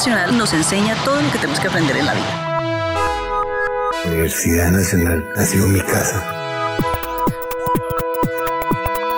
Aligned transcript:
Nacional 0.00 0.38
nos 0.38 0.54
enseña 0.54 0.96
todo 1.04 1.20
lo 1.20 1.30
que 1.30 1.36
tenemos 1.36 1.60
que 1.60 1.68
aprender 1.68 1.94
en 1.94 2.06
la 2.06 2.14
vida. 2.14 2.24
La 4.02 4.10
Universidad 4.10 4.70
Nacional 4.70 5.26
ha 5.36 5.42
sido 5.42 5.68
mi 5.68 5.80
casa. 5.82 6.24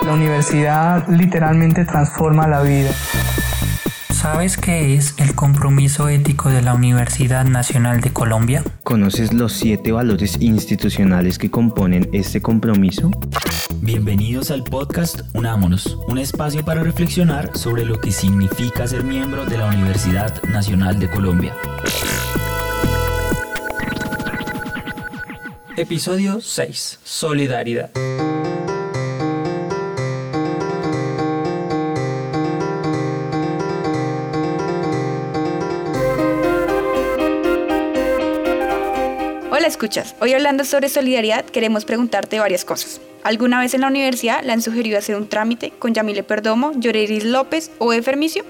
La 0.05 0.11
universidad 0.11 1.07
literalmente 1.07 1.85
transforma 1.85 2.49
la 2.49 2.63
vida. 2.63 2.91
¿Sabes 4.09 4.57
qué 4.57 4.95
es 4.95 5.15
el 5.19 5.35
compromiso 5.35 6.09
ético 6.09 6.49
de 6.49 6.61
la 6.61 6.73
Universidad 6.73 7.45
Nacional 7.45 8.01
de 8.01 8.11
Colombia? 8.11 8.61
¿Conoces 8.83 9.31
los 9.31 9.53
siete 9.53 9.93
valores 9.93 10.35
institucionales 10.41 11.37
que 11.37 11.49
componen 11.49 12.09
este 12.11 12.41
compromiso? 12.41 13.09
Bienvenidos 13.85 14.49
al 14.49 14.63
podcast 14.63 15.19
Unámonos, 15.33 15.97
un 16.07 16.17
espacio 16.17 16.63
para 16.63 16.83
reflexionar 16.83 17.57
sobre 17.57 17.83
lo 17.83 17.99
que 17.99 18.11
significa 18.11 18.87
ser 18.87 19.03
miembro 19.03 19.45
de 19.45 19.57
la 19.57 19.65
Universidad 19.65 20.41
Nacional 20.43 20.99
de 20.99 21.09
Colombia. 21.09 21.53
Episodio 25.75 26.39
6. 26.39 26.99
Solidaridad. 27.03 27.91
Hola, 39.51 39.67
escuchas. 39.67 40.15
Hoy 40.21 40.31
hablando 40.31 40.63
sobre 40.63 40.87
solidaridad 40.87 41.43
queremos 41.43 41.83
preguntarte 41.83 42.39
varias 42.39 42.63
cosas. 42.63 43.01
¿Alguna 43.23 43.59
vez 43.59 43.73
en 43.73 43.81
la 43.81 43.87
universidad 43.87 44.43
le 44.43 44.51
han 44.51 44.61
sugerido 44.61 44.97
hacer 44.97 45.15
un 45.15 45.27
trámite 45.27 45.71
con 45.79 45.93
Yamile 45.93 46.23
Perdomo, 46.23 46.73
Lloreris 46.75 47.23
López 47.23 47.71
o 47.77 47.93
Efermicio? 47.93 48.43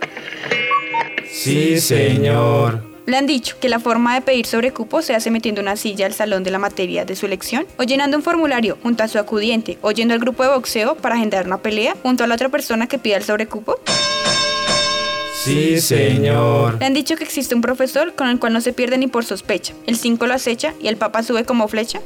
Sí, 1.32 1.80
señor. 1.80 2.82
Le 3.06 3.18
han 3.18 3.28
dicho 3.28 3.58
que 3.60 3.70
la 3.70 3.80
forma 3.80 4.16
de 4.16 4.22
pedir 4.22 4.46
sobrecupo 4.46 5.02
se 5.02 5.14
hace 5.14 5.30
metiendo 5.30 5.62
una 5.62 5.76
silla 5.76 6.06
al 6.06 6.14
salón 6.14 6.44
de 6.44 6.52
la 6.52 6.58
materia 6.58 7.06
de 7.06 7.16
su 7.16 7.26
elección, 7.26 7.68
o 7.78 7.84
llenando 7.84 8.18
un 8.18 8.24
formulario 8.24 8.78
junto 8.82 9.04
a 9.04 9.08
su 9.08 9.20
acudiente, 9.20 9.78
o 9.82 9.92
yendo 9.92 10.14
al 10.14 10.20
grupo 10.20 10.44
de 10.44 10.50
boxeo 10.50 10.96
para 10.96 11.16
agendar 11.16 11.46
una 11.46 11.58
pelea 11.58 11.96
junto 12.02 12.24
a 12.24 12.28
la 12.28 12.36
otra 12.36 12.50
persona 12.50 12.88
que 12.88 12.98
pida 12.98 13.18
el 13.18 13.24
sobrecupo. 13.24 13.78
Sí, 15.44 15.82
señor. 15.82 16.78
Le 16.80 16.86
han 16.86 16.94
dicho 16.94 17.18
que 17.18 17.26
existe 17.26 17.54
un 17.54 17.62
profesor 17.62 18.16
con 18.16 18.30
el 18.30 18.40
cual 18.40 18.54
no 18.54 18.62
se 18.62 18.72
pierde 18.72 18.98
ni 18.98 19.08
por 19.08 19.26
sospecha. 19.26 19.74
El 19.86 19.98
5 19.98 20.26
lo 20.26 20.34
acecha 20.34 20.74
y 20.82 20.88
el 20.88 20.96
papa 20.96 21.22
sube 21.22 21.44
como 21.44 21.68
flecha. 21.68 22.00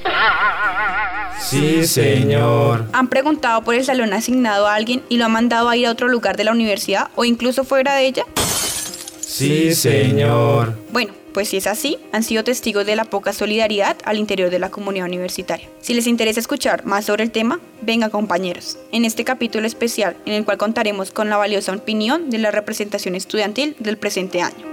Sí, 1.39 1.85
señor. 1.85 2.85
Han 2.93 3.09
preguntado 3.09 3.61
por 3.63 3.75
el 3.75 3.85
salón 3.85 4.11
asignado 4.13 4.67
a 4.67 4.73
alguien 4.73 5.03
y 5.07 5.17
lo 5.17 5.25
han 5.25 5.33
mandado 5.33 5.69
a 5.69 5.77
ir 5.77 5.85
a 5.85 5.91
otro 5.91 6.07
lugar 6.07 6.35
de 6.35 6.45
la 6.45 6.51
universidad 6.51 7.09
o 7.15 7.25
incluso 7.25 7.63
fuera 7.63 7.93
de 7.93 8.07
ella. 8.07 8.23
Sí, 9.19 9.75
señor. 9.75 10.75
Bueno, 10.91 11.13
pues 11.37 11.49
si 11.49 11.57
es 11.57 11.67
así, 11.67 11.99
han 12.13 12.23
sido 12.23 12.43
testigos 12.43 12.83
de 12.87 12.95
la 12.95 13.05
poca 13.05 13.31
solidaridad 13.31 13.95
al 14.05 14.17
interior 14.17 14.49
de 14.49 14.57
la 14.57 14.71
comunidad 14.71 15.05
universitaria. 15.05 15.69
Si 15.81 15.93
les 15.93 16.07
interesa 16.07 16.39
escuchar 16.39 16.83
más 16.83 17.05
sobre 17.05 17.23
el 17.23 17.29
tema, 17.29 17.59
venga 17.83 18.09
compañeros, 18.09 18.79
en 18.91 19.05
este 19.05 19.23
capítulo 19.23 19.67
especial 19.67 20.17
en 20.25 20.33
el 20.33 20.45
cual 20.45 20.57
contaremos 20.57 21.11
con 21.11 21.29
la 21.29 21.37
valiosa 21.37 21.73
opinión 21.73 22.31
de 22.31 22.39
la 22.39 22.49
representación 22.49 23.13
estudiantil 23.13 23.75
del 23.77 23.97
presente 23.97 24.41
año. 24.41 24.65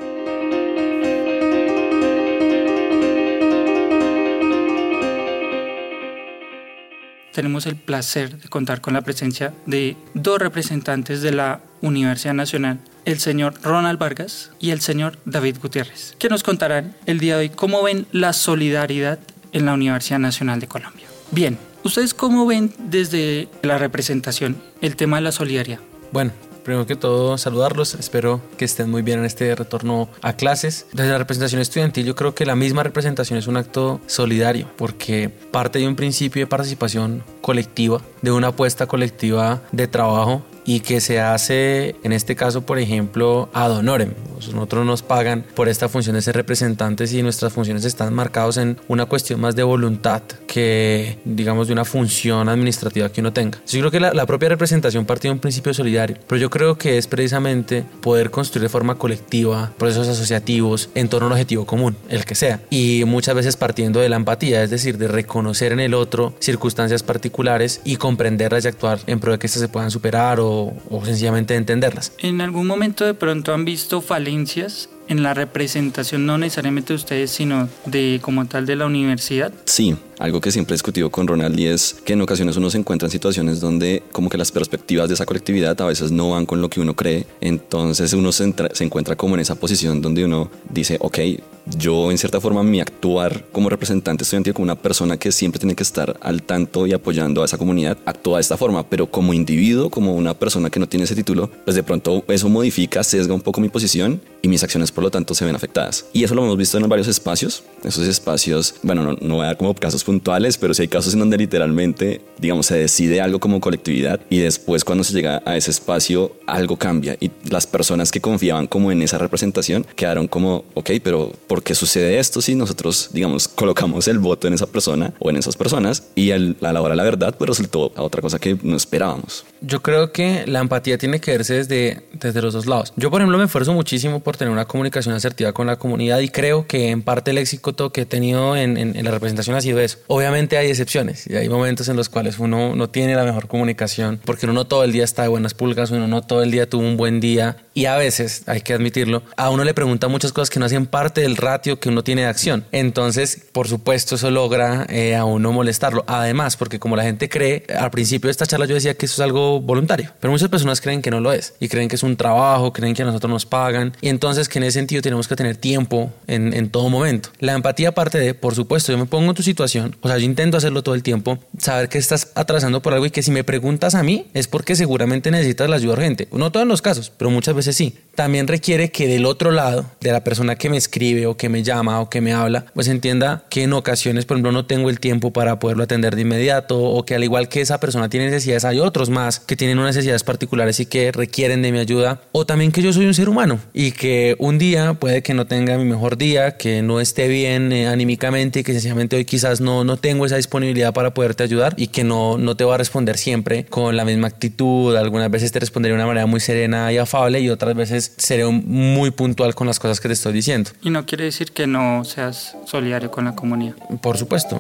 Tenemos 7.33 7.67
el 7.67 7.77
placer 7.77 8.39
de 8.39 8.49
contar 8.49 8.81
con 8.81 8.95
la 8.95 9.03
presencia 9.03 9.53
de 9.67 9.99
dos 10.15 10.39
representantes 10.39 11.21
de 11.21 11.33
la 11.33 11.61
Universidad 11.83 12.33
Nacional, 12.33 12.81
el 13.05 13.19
señor 13.19 13.55
Ronald 13.63 13.99
Vargas 13.99 14.51
y 14.61 14.71
el 14.71 14.81
señor 14.81 15.19
David 15.25 15.57
Gutiérrez, 15.61 16.15
que 16.19 16.29
nos 16.29 16.43
contarán 16.43 16.97
el 17.07 17.19
día 17.19 17.37
de 17.37 17.41
hoy 17.41 17.49
cómo 17.51 17.83
ven 17.83 18.07
la 18.13 18.33
solidaridad 18.33 19.19
en 19.53 19.67
la 19.67 19.75
Universidad 19.75 20.19
Nacional 20.19 20.61
de 20.61 20.69
Colombia. 20.69 21.07
Bien, 21.31 21.59
¿ustedes 21.83 22.15
cómo 22.15 22.47
ven 22.47 22.73
desde 22.79 23.49
la 23.63 23.79
representación 23.79 24.57
el 24.81 24.97
tema 24.97 25.17
de 25.17 25.23
la 25.23 25.33
solidaridad? 25.33 25.81
Bueno, 26.13 26.33
Primero 26.65 26.87
que 26.87 26.97
todo, 26.97 27.37
saludarlos. 27.37 27.95
Espero 27.95 28.41
que 28.57 28.65
estén 28.65 28.91
muy 28.91 29.03
bien 29.03 29.19
en 29.19 29.27
este 29.27 29.55
retorno 29.55 30.09
a 30.23 30.33
clases. 30.33 30.87
Desde 30.93 31.11
la 31.11 31.19
representación 31.19 31.61
estudiantil, 31.61 32.07
yo 32.07 32.15
creo 32.15 32.35
que 32.35 32.47
la 32.47 32.57
misma 32.57 32.83
representación 32.83 33.39
es 33.39 33.47
un 33.47 33.59
acto 33.59 34.01
solidario, 34.07 34.71
porque 34.79 35.29
parte 35.29 35.79
de 35.79 35.87
un 35.87 35.95
principio 35.95 36.41
de 36.41 36.47
participación 36.47 37.23
colectiva, 37.43 38.01
de 38.23 38.33
una 38.33 38.49
apuesta 38.49 38.87
colectiva 38.87 39.61
de 39.73 39.89
trabajo 39.89 40.43
y 40.65 40.81
que 40.81 41.01
se 41.01 41.21
hace, 41.21 41.97
en 42.03 42.13
este 42.13 42.37
caso, 42.37 42.63
por 42.63 42.79
ejemplo, 42.79 43.49
ad 43.53 43.73
honorem. 43.73 44.15
Nosotros 44.35 44.85
nos 44.85 45.03
pagan 45.03 45.45
por 45.55 45.69
esta 45.69 45.89
función 45.89 46.17
de 46.17 46.23
ser 46.23 46.37
representantes 46.37 47.13
y 47.13 47.23
nuestras 47.23 47.53
funciones 47.53 47.85
están 47.85 48.13
marcadas 48.13 48.59
en 48.59 48.79
una 48.89 49.07
cuestión 49.07 49.41
más 49.41 49.57
de 49.57 49.63
voluntad 49.63 50.23
que, 50.47 51.19
digamos, 51.25 51.69
de 51.69 51.73
una 51.73 51.85
función 51.85 52.49
administrativa 52.49 53.11
que 53.11 53.21
uno 53.21 53.33
tenga. 53.33 53.59
Yo 53.67 53.81
creo 53.81 53.91
que 53.91 54.01
la, 54.01 54.13
la 54.13 54.27
propia 54.27 54.49
representación 54.51 55.07
parte 55.07 55.29
de 55.29 55.33
un 55.33 55.39
principio 55.39 55.73
solidario, 55.73 56.17
pero 56.27 56.41
yo 56.41 56.51
creo 56.51 56.77
que 56.77 56.99
es 56.99 57.07
precisamente 57.07 57.85
poder 58.01 58.31
construir 58.31 58.65
de 58.65 58.69
forma 58.69 58.97
colectiva 58.97 59.73
procesos 59.79 60.09
asociativos 60.09 60.91
en 60.95 61.09
torno 61.09 61.27
a 61.27 61.29
un 61.29 61.33
objetivo 61.33 61.65
común, 61.65 61.97
el 62.09 62.25
que 62.25 62.35
sea, 62.35 62.61
y 62.71 63.05
muchas 63.07 63.35
veces 63.35 63.57
partiendo 63.57 64.01
de 64.01 64.09
la 64.09 64.17
empatía, 64.17 64.63
es 64.63 64.71
decir, 64.71 64.99
de 64.99 65.09
reconocer 65.09 65.73
en 65.73 65.81
el 65.81 65.95
otro 65.95 66.35
circunstancias 66.39 67.03
particulares 67.03 67.81
y 67.85 67.97
comprenderlas 67.97 68.65
y 68.65 68.69
actuar 68.69 68.99
en 69.07 69.21
pro 69.21 69.33
de 69.33 69.39
que 69.39 69.47
éstas 69.47 69.63
se 69.63 69.69
puedan 69.69 69.91
superar 69.91 70.41
o 70.41 70.54
o, 70.55 71.05
sencillamente 71.05 71.55
entenderlas. 71.55 72.13
¿En 72.19 72.41
algún 72.41 72.67
momento 72.67 73.05
de 73.05 73.15
pronto 73.15 73.53
han 73.53 73.65
visto 73.65 74.01
falencias 74.01 74.89
en 75.07 75.23
la 75.23 75.35
representación, 75.35 76.25
no 76.25 76.39
necesariamente 76.39 76.95
de 76.95 76.97
ustedes, 76.97 77.31
sino 77.31 77.69
de 77.85 78.21
como 78.23 78.47
tal 78.47 78.65
de 78.65 78.77
la 78.77 78.87
universidad? 78.87 79.53
Sí, 79.67 79.97
algo 80.19 80.41
que 80.41 80.51
siempre 80.51 80.75
he 80.75 80.77
discutido 80.77 81.11
con 81.11 81.27
Ronald 81.27 81.59
y 81.59 81.67
es 81.67 81.95
que 82.05 82.15
en 82.15 82.23
ocasiones 82.23 82.57
uno 82.57 82.71
se 82.71 82.79
encuentra 82.79 83.07
en 83.07 83.13
situaciones 83.13 83.61
donde 83.61 84.03
como 84.13 84.31
que 84.31 84.39
las 84.39 84.51
perspectivas 84.51 85.09
de 85.09 85.15
esa 85.15 85.27
colectividad 85.27 85.79
a 85.81 85.87
veces 85.87 86.11
no 86.11 86.31
van 86.31 86.47
con 86.47 86.63
lo 86.63 86.71
que 86.71 86.81
uno 86.81 86.95
cree, 86.95 87.27
entonces 87.41 88.13
uno 88.15 88.33
se, 88.33 88.55
se 88.73 88.85
encuentra 88.85 89.17
como 89.17 89.35
en 89.35 89.41
esa 89.41 89.57
posición 89.57 90.01
donde 90.01 90.25
uno 90.25 90.51
dice, 90.71 90.97
ok, 91.01 91.19
yo 91.67 92.11
en 92.11 92.19
cierta 92.19 92.41
forma 92.41 92.63
mi 92.63 92.81
actuar 92.81 93.45
como 93.53 93.69
representante 93.69 94.25
estudiantil, 94.25 94.55
como 94.55 94.65
una 94.65 94.77
persona 94.77 95.17
que 95.17 95.33
siempre 95.33 95.59
tiene 95.59 95.75
que 95.75 95.83
estar 95.83 96.19
al 96.21 96.43
tanto 96.43 96.87
y 96.87 96.93
apoyando 96.93 97.43
a 97.43 97.45
esa 97.45 97.59
comunidad, 97.59 97.99
actúa 98.05 98.39
de 98.39 98.43
esta 98.43 98.57
forma, 98.57 98.89
pero 98.89 99.11
como 99.11 99.33
individuo, 99.33 99.91
como 99.91 100.15
una 100.15 100.35
persona 100.35 100.71
que 100.71 100.81
no 100.81 100.89
tiene 100.89 101.05
ese 101.05 101.15
título, 101.15 101.51
pues 101.65 101.75
de 101.75 101.83
pronto 101.83 102.25
eso 102.29 102.49
modifica, 102.49 103.03
sesga 103.03 103.35
un 103.35 103.41
poco 103.41 103.61
mi 103.61 103.69
posición 103.69 104.21
y 104.43 104.49
mis 104.49 104.63
acciones 104.63 104.93
por 104.93 105.05
lo 105.05 105.11
tanto 105.11 105.35
se 105.35 105.45
ven 105.45 105.55
afectadas. 105.55 106.07
Y 106.13 106.25
eso 106.25 106.35
lo 106.35 106.45
hemos 106.45 106.57
visto 106.57 106.79
en 106.79 106.89
varios 106.89 107.09
espacios, 107.09 107.63
esos 107.83 108.07
espacios, 108.07 108.75
bueno, 108.83 109.03
no, 109.03 109.13
no 109.21 109.37
voy 109.37 109.45
a 109.45 109.47
dar 109.49 109.57
como 109.57 109.75
casos 109.75 110.05
puntuales, 110.05 110.59
pero 110.59 110.75
sí 110.75 110.83
hay 110.83 110.89
casos 110.89 111.15
en 111.15 111.21
donde 111.21 111.39
literalmente, 111.39 112.21
digamos, 112.39 112.67
se 112.67 112.77
decide 112.77 113.21
algo 113.21 113.41
como 113.41 113.61
colectividad 113.61 114.21
y 114.29 114.39
después 114.39 114.85
cuando 114.85 115.05
se 115.05 115.15
llega 115.15 115.43
a 115.45 115.57
ese 115.57 115.71
espacio 115.71 116.33
algo 116.47 116.77
cambia 116.77 117.17
y 117.21 117.31
las 117.49 117.67
personas 117.67 118.11
que 118.11 118.21
confiaban 118.21 118.67
como 118.67 118.93
en 118.93 119.03
esa 119.03 119.19
representación 119.19 119.87
quedaron 119.97 120.29
como, 120.29 120.65
ok, 120.75 120.91
pero 121.03 121.33
¿por 121.47 121.54
qué 121.63 121.75
sucede 121.75 122.19
esto 122.19 122.41
si 122.41 122.55
nosotros, 122.55 123.11
digamos, 123.13 123.49
colocamos 123.49 124.09
el 124.09 124.19
voto 124.19 124.49
en 124.49 124.55
esa 124.55 124.67
persona 124.67 125.13
o 125.19 125.31
en 125.31 125.37
esas 125.37 125.57
personas 125.57 126.05
y 126.15 126.31
a 126.31 126.39
la 126.39 126.81
hora 126.81 126.91
de 126.91 126.97
la 126.97 127.05
verdad 127.05 127.35
pues 127.37 127.49
resultó 127.49 127.93
a 127.97 128.03
otra 128.03 128.21
cosa 128.21 128.39
que 128.39 128.57
no 128.63 128.77
esperábamos? 128.77 129.45
Yo 129.61 129.83
creo 129.83 130.13
que 130.13 130.47
la 130.47 130.61
empatía 130.61 130.99
tiene 130.99 131.21
que 131.21 131.33
verse 131.33 131.55
desde, 131.55 132.07
desde 132.13 132.43
los 132.43 132.55
dos 132.55 132.67
lados. 132.67 132.93
Yo, 132.97 133.11
por 133.11 133.21
ejemplo, 133.21 133.39
me 133.39 133.45
esfuerzo 133.45 133.73
muchísimo 133.73 134.21
por 134.21 134.37
tener 134.37 134.53
una 134.53 134.67
comunicación 134.67 135.15
asertiva 135.15 135.53
con 135.53 135.67
la 135.67 135.77
comunidad 135.77 136.21
y 136.21 136.29
creo 136.29 136.67
que 136.67 136.91
en 136.91 137.03
parte 137.03 137.31
el 137.31 137.39
éxito 137.39 137.91
que 137.91 138.03
he 138.03 138.07
tenido 138.07 138.57
en, 138.57 138.77
en, 138.77 138.97
en 138.97 139.05
la 139.05 139.11
representación 139.11 139.57
ha 139.57 139.61
sido 139.61 139.81
eso. 139.81 139.99
Obviamente 140.07 140.57
hay 140.57 140.69
excepciones 140.69 141.27
y 141.27 141.37
hay 141.37 141.49
momentos 141.49 141.89
en 141.89 141.97
los 141.97 142.09
cuales 142.09 142.39
uno 142.39 142.75
no 142.75 142.91
tiene 142.91 143.15
la 143.15 143.25
mejor 143.25 143.49
comunicación 143.49 144.21
porque 144.25 144.47
uno 144.47 144.53
no 144.53 144.67
todo 144.67 144.85
el 144.85 144.93
día 144.93 145.05
está 145.05 145.23
de 145.23 145.29
buenas 145.29 145.55
pulgas, 145.55 145.91
uno 145.91 146.07
no 146.07 146.23
todo 146.23 146.43
el 146.43 146.51
día 146.51 146.69
tuvo 146.69 146.83
un 146.83 146.97
buen 146.97 147.21
día 147.21 147.57
y 147.75 147.87
a 147.87 147.97
veces, 147.97 148.45
hay 148.47 148.61
que 148.61 148.73
admitirlo, 148.73 149.25
a 149.37 149.51
uno 149.51 149.65
le 149.65 149.75
pregunta 149.75 150.09
muchas 150.09 150.33
cosas 150.33 150.49
que 150.49 150.61
no 150.61 150.67
hacen 150.67 150.87
parte 150.87 151.23
del 151.23 151.37
ratio 151.45 151.79
que 151.79 151.89
uno 151.89 152.03
tiene 152.03 152.23
de 152.23 152.29
acción. 152.29 152.65
Entonces, 152.73 153.47
por 153.53 153.69
supuesto, 153.69 154.17
eso 154.17 154.31
logra 154.31 154.87
eh, 154.89 155.15
a 155.15 155.25
uno 155.25 155.53
molestarlo. 155.53 156.05
Además, 156.07 156.57
porque 156.57 156.79
como 156.79 156.97
la 156.97 157.05
gente 157.05 157.29
cree, 157.29 157.65
al 157.79 157.91
principio 157.91 158.29
de 158.29 158.33
esta 158.33 158.47
charla 158.47 158.67
yo 158.67 158.75
decía 158.75 158.95
que 158.95 159.07
eso 159.07 159.15
es 159.15 159.21
algo 159.21 159.61
voluntario, 159.61 160.13
pero 160.21 160.31
muchas 160.33 160.49
personas 160.49 160.81
creen 160.81 161.03
que 161.03 161.11
no 161.11 161.21
lo 161.21 161.33
es 161.33 161.55
y 161.61 161.69
creen 161.69 161.89
que 161.89 161.97
es 161.97 162.03
un 162.03 162.17
trabajo, 162.17 162.73
creen 162.73 162.95
que 162.95 163.03
a 163.03 163.07
nosotros 163.07 163.31
nos 163.31 163.47
pagan 163.47 163.97
y 164.01 164.09
entonces 164.09 164.49
que 164.49 164.59
en 164.59 164.65
ese 164.65 164.79
sentido 164.79 165.03
tenemos 165.03 165.29
que 165.29 165.37
tener 165.37 165.57
tiempo 165.57 166.13
en, 166.27 166.53
en 166.55 166.71
todo 166.71 166.89
momento. 166.89 167.31
La 167.39 167.55
empatía 167.55 167.93
parte 167.93 168.19
de, 168.19 168.35
por 168.35 168.55
supuesto, 168.55 168.93
yo 168.93 168.99
me 168.99 169.07
pongo 169.07 169.31
en 169.31 169.35
tu 169.35 169.43
situación, 169.43 169.97
o 170.01 170.09
sea, 170.09 170.19
yo 170.19 170.25
intento 170.25 170.57
hacerlo 170.57 170.83
todo 170.83 170.95
el 170.95 171.03
tiempo, 171.03 171.39
saber 171.59 171.89
que 171.89 171.99
estás 171.99 172.33
atravesando 172.35 172.83
por 172.83 172.95
algo 172.95 173.07
y 173.07 173.11
que 173.11 173.23
si 173.23 173.31
me 173.31 173.45
preguntas 173.45 173.95
a 173.95 174.03
mí 174.03 174.27
es 174.35 174.49
porque 174.49 174.77
seguramente 174.77 175.31
necesitas 175.31 175.69
la 175.69 175.77
ayuda 175.77 175.95
urgente. 175.95 176.29
No 176.33 176.53
todos 176.53 176.67
los 176.67 176.83
casos, 176.83 177.13
pero 177.17 177.31
muchas 177.31 177.55
veces 177.55 177.77
sí. 177.77 177.99
También 178.15 178.47
requiere 178.47 178.91
que 178.91 179.09
del 179.09 179.27
otro 179.27 179.51
lado, 179.51 179.87
de 180.01 180.13
la 180.13 180.23
persona 180.23 180.57
que 180.57 180.71
me 180.71 180.77
escribe 180.77 181.27
o 181.27 181.34
que 181.37 181.49
me 181.49 181.63
llama 181.63 182.01
o 182.01 182.11
que 182.11 182.21
me 182.21 182.33
habla, 182.33 182.67
pues 182.75 182.89
entienda 182.89 183.45
que 183.49 183.63
en 183.63 183.73
ocasiones, 183.73 184.25
por 184.25 184.37
ejemplo, 184.37 184.53
no 184.53 184.67
tengo 184.67 184.91
el 184.91 185.01
tiempo 185.01 185.33
para 185.33 185.59
poderlo 185.59 185.85
atender 185.85 186.17
de 186.17 186.23
inmediato 186.23 186.81
o 186.81 187.05
que 187.05 187.15
al 187.15 187.25
igual 187.25 187.49
que 187.49 187.61
esa 187.61 187.79
persona 187.81 188.09
tiene 188.09 188.27
necesidades, 188.27 188.65
hay 188.65 188.81
otros 188.81 189.11
más 189.11 189.41
que 189.41 189.57
tienen 189.57 189.79
unas 189.79 189.95
necesidades 189.95 190.25
particulares 190.25 190.81
y 190.81 190.87
que 190.87 191.13
requieren 191.13 191.63
de 191.63 191.73
mi 191.73 191.79
ayuda. 191.79 192.21
O 192.33 192.47
también 192.47 192.73
que 192.73 192.83
yo 192.83 192.93
soy 192.93 193.07
un 193.07 193.15
ser 193.15 193.29
humano 193.29 193.59
y 193.73 193.93
que 193.93 194.37
un 194.39 194.59
día 194.59 194.95
puede 194.95 195.23
que 195.23 195.35
no 195.35 195.47
tenga 195.47 195.77
mi 195.79 195.85
mejor 195.85 196.17
día, 196.17 196.57
que 196.57 196.83
no 196.83 197.01
esté 197.01 197.29
bien 197.29 197.73
eh, 197.73 197.87
anímicamente 197.89 198.61
y 198.61 198.63
que 198.65 198.73
sencillamente 198.73 199.17
hoy 199.17 199.25
quizás 199.25 199.61
no, 199.61 199.85
no 199.85 199.97
tengo 199.97 200.27
esa 200.27 200.37
disponibilidad 200.37 200.93
para 200.93 201.15
poderte 201.15 201.43
ayudar 201.43 201.75
y 201.77 201.89
que 201.89 202.05
no, 202.05 202.39
no 202.39 202.57
te 202.57 202.65
voy 202.65 202.75
a 202.75 202.79
responder 202.79 203.19
siempre 203.19 203.65
con 203.67 203.97
la 203.97 204.05
misma 204.05 204.29
actitud. 204.29 204.97
Algunas 204.97 205.31
veces 205.31 205.53
te 205.53 205.61
responderé 205.61 205.93
de 205.93 205.97
una 205.97 206.07
manera 206.07 206.27
muy 206.27 206.41
serena 206.41 206.93
y 206.93 206.99
afable 206.99 207.41
y 207.41 207.49
otras 207.51 207.75
veces 207.75 208.15
seré 208.17 208.45
muy 208.47 209.11
puntual 209.11 209.55
con 209.55 209.67
las 209.67 209.79
cosas 209.79 210.01
que 210.01 210.09
te 210.09 210.15
estoy 210.15 210.33
diciendo. 210.33 210.71
Y 210.83 210.91
no 210.91 211.07
quiere 211.07 211.24
decir 211.25 211.53
que 211.53 211.67
no 211.67 212.05
seas 212.05 212.57
solidario 212.65 213.11
con 213.11 213.25
la 213.25 213.35
comunidad. 213.35 213.75
Por 214.01 214.17
supuesto. 214.17 214.59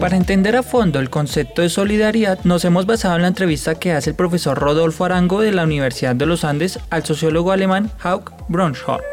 Para 0.00 0.16
entender 0.16 0.56
a 0.56 0.62
fondo 0.62 0.98
el 0.98 1.10
concepto 1.10 1.62
de 1.62 1.68
solidaridad, 1.68 2.40
nos 2.44 2.64
hemos 2.64 2.86
basado 2.86 3.16
en 3.16 3.22
la 3.22 3.28
entrevista 3.28 3.76
que 3.76 3.92
hace 3.92 4.10
el 4.10 4.16
profesor 4.16 4.58
Rodolfo 4.58 5.04
Arango 5.04 5.40
de 5.40 5.52
la 5.52 5.62
Universidad 5.62 6.16
de 6.16 6.26
los 6.26 6.44
Andes 6.44 6.80
al 6.90 7.04
sociólogo 7.04 7.52
alemán 7.52 7.90
Hauk 8.00 8.32
Bronschart. 8.48 9.04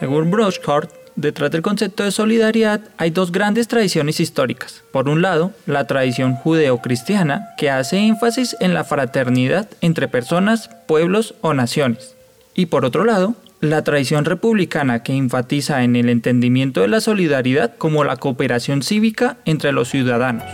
Según 0.00 0.30
Bronschart, 0.30 0.90
detrás 1.20 1.50
del 1.50 1.62
concepto 1.62 2.04
de 2.04 2.10
solidaridad 2.10 2.80
hay 2.96 3.10
dos 3.10 3.32
grandes 3.32 3.68
tradiciones 3.68 4.20
históricas. 4.20 4.82
Por 4.92 5.08
un 5.08 5.22
lado, 5.22 5.52
la 5.66 5.86
tradición 5.86 6.34
judeo-cristiana, 6.34 7.50
que 7.56 7.70
hace 7.70 7.98
énfasis 7.98 8.56
en 8.60 8.74
la 8.74 8.84
fraternidad 8.84 9.68
entre 9.80 10.08
personas, 10.08 10.70
pueblos 10.86 11.34
o 11.40 11.54
naciones. 11.54 12.14
Y 12.54 12.66
por 12.66 12.84
otro 12.84 13.04
lado, 13.04 13.34
la 13.60 13.84
tradición 13.84 14.24
republicana 14.24 15.02
que 15.02 15.14
enfatiza 15.14 15.84
en 15.84 15.94
el 15.94 16.08
entendimiento 16.08 16.80
de 16.80 16.88
la 16.88 17.00
solidaridad 17.00 17.76
como 17.76 18.04
la 18.04 18.16
cooperación 18.16 18.82
cívica 18.82 19.36
entre 19.44 19.72
los 19.72 19.88
ciudadanos. 19.88 20.44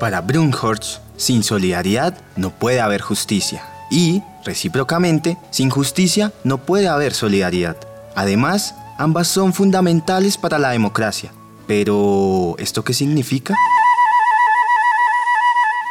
Para 0.00 0.20
Brunhorst, 0.20 1.00
sin 1.16 1.44
solidaridad 1.44 2.18
no 2.34 2.50
puede 2.50 2.80
haber 2.80 3.00
justicia 3.00 3.71
y, 3.92 4.22
recíprocamente, 4.44 5.36
sin 5.50 5.68
justicia 5.68 6.32
no 6.42 6.58
puede 6.58 6.88
haber 6.88 7.12
solidaridad. 7.12 7.76
Además, 8.16 8.74
ambas 8.98 9.28
son 9.28 9.52
fundamentales 9.52 10.38
para 10.38 10.58
la 10.58 10.70
democracia. 10.70 11.30
Pero, 11.66 12.56
¿esto 12.58 12.82
qué 12.82 12.94
significa? 12.94 13.54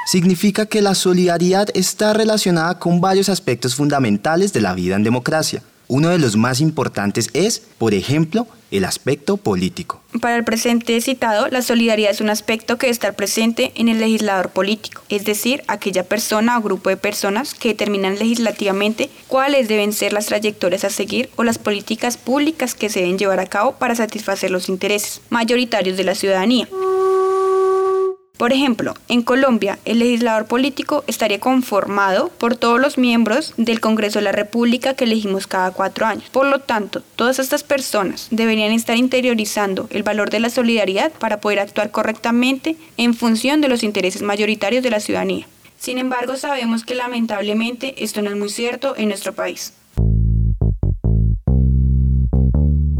Significa 0.07 0.65
que 0.65 0.81
la 0.81 0.95
solidaridad 0.95 1.69
está 1.75 2.11
relacionada 2.13 2.79
con 2.79 2.99
varios 2.99 3.29
aspectos 3.29 3.75
fundamentales 3.75 4.51
de 4.51 4.61
la 4.61 4.73
vida 4.73 4.95
en 4.95 5.03
democracia. 5.03 5.61
Uno 5.87 6.09
de 6.09 6.17
los 6.17 6.35
más 6.35 6.59
importantes 6.59 7.29
es, 7.33 7.61
por 7.77 7.93
ejemplo, 7.93 8.47
el 8.71 8.85
aspecto 8.85 9.37
político. 9.37 10.01
Para 10.19 10.37
el 10.37 10.43
presente 10.43 10.99
citado, 11.01 11.47
la 11.49 11.61
solidaridad 11.61 12.11
es 12.11 12.21
un 12.21 12.29
aspecto 12.29 12.77
que 12.77 12.87
debe 12.87 12.93
estar 12.93 13.15
presente 13.15 13.71
en 13.75 13.89
el 13.89 13.99
legislador 13.99 14.49
político, 14.49 15.01
es 15.09 15.25
decir, 15.25 15.63
aquella 15.67 16.03
persona 16.03 16.57
o 16.57 16.61
grupo 16.61 16.89
de 16.89 16.97
personas 16.97 17.53
que 17.53 17.69
determinan 17.69 18.17
legislativamente 18.17 19.09
cuáles 19.27 19.67
deben 19.67 19.93
ser 19.93 20.13
las 20.13 20.25
trayectorias 20.25 20.83
a 20.83 20.89
seguir 20.89 21.29
o 21.35 21.43
las 21.43 21.57
políticas 21.57 22.17
públicas 22.17 22.75
que 22.75 22.89
se 22.89 23.01
deben 23.01 23.17
llevar 23.17 23.39
a 23.39 23.47
cabo 23.47 23.73
para 23.73 23.95
satisfacer 23.95 24.51
los 24.51 24.69
intereses 24.69 25.21
mayoritarios 25.29 25.97
de 25.97 26.03
la 26.03 26.15
ciudadanía. 26.15 26.67
Por 28.41 28.53
ejemplo, 28.53 28.95
en 29.07 29.21
Colombia, 29.21 29.77
el 29.85 29.99
legislador 29.99 30.47
político 30.47 31.03
estaría 31.05 31.39
conformado 31.39 32.29
por 32.39 32.55
todos 32.55 32.81
los 32.81 32.97
miembros 32.97 33.53
del 33.57 33.79
Congreso 33.79 34.17
de 34.17 34.23
la 34.23 34.31
República 34.31 34.95
que 34.95 35.03
elegimos 35.03 35.45
cada 35.45 35.69
cuatro 35.69 36.07
años. 36.07 36.23
Por 36.31 36.47
lo 36.47 36.57
tanto, 36.57 37.03
todas 37.15 37.37
estas 37.37 37.61
personas 37.61 38.29
deberían 38.31 38.71
estar 38.71 38.97
interiorizando 38.97 39.87
el 39.91 40.01
valor 40.01 40.31
de 40.31 40.39
la 40.39 40.49
solidaridad 40.49 41.11
para 41.11 41.39
poder 41.39 41.59
actuar 41.59 41.91
correctamente 41.91 42.77
en 42.97 43.13
función 43.13 43.61
de 43.61 43.67
los 43.67 43.83
intereses 43.83 44.23
mayoritarios 44.23 44.81
de 44.81 44.89
la 44.89 45.01
ciudadanía. 45.01 45.45
Sin 45.77 45.99
embargo, 45.99 46.35
sabemos 46.35 46.83
que 46.83 46.95
lamentablemente 46.95 48.03
esto 48.03 48.23
no 48.23 48.31
es 48.31 48.35
muy 48.35 48.49
cierto 48.49 48.95
en 48.97 49.09
nuestro 49.09 49.33
país. 49.33 49.73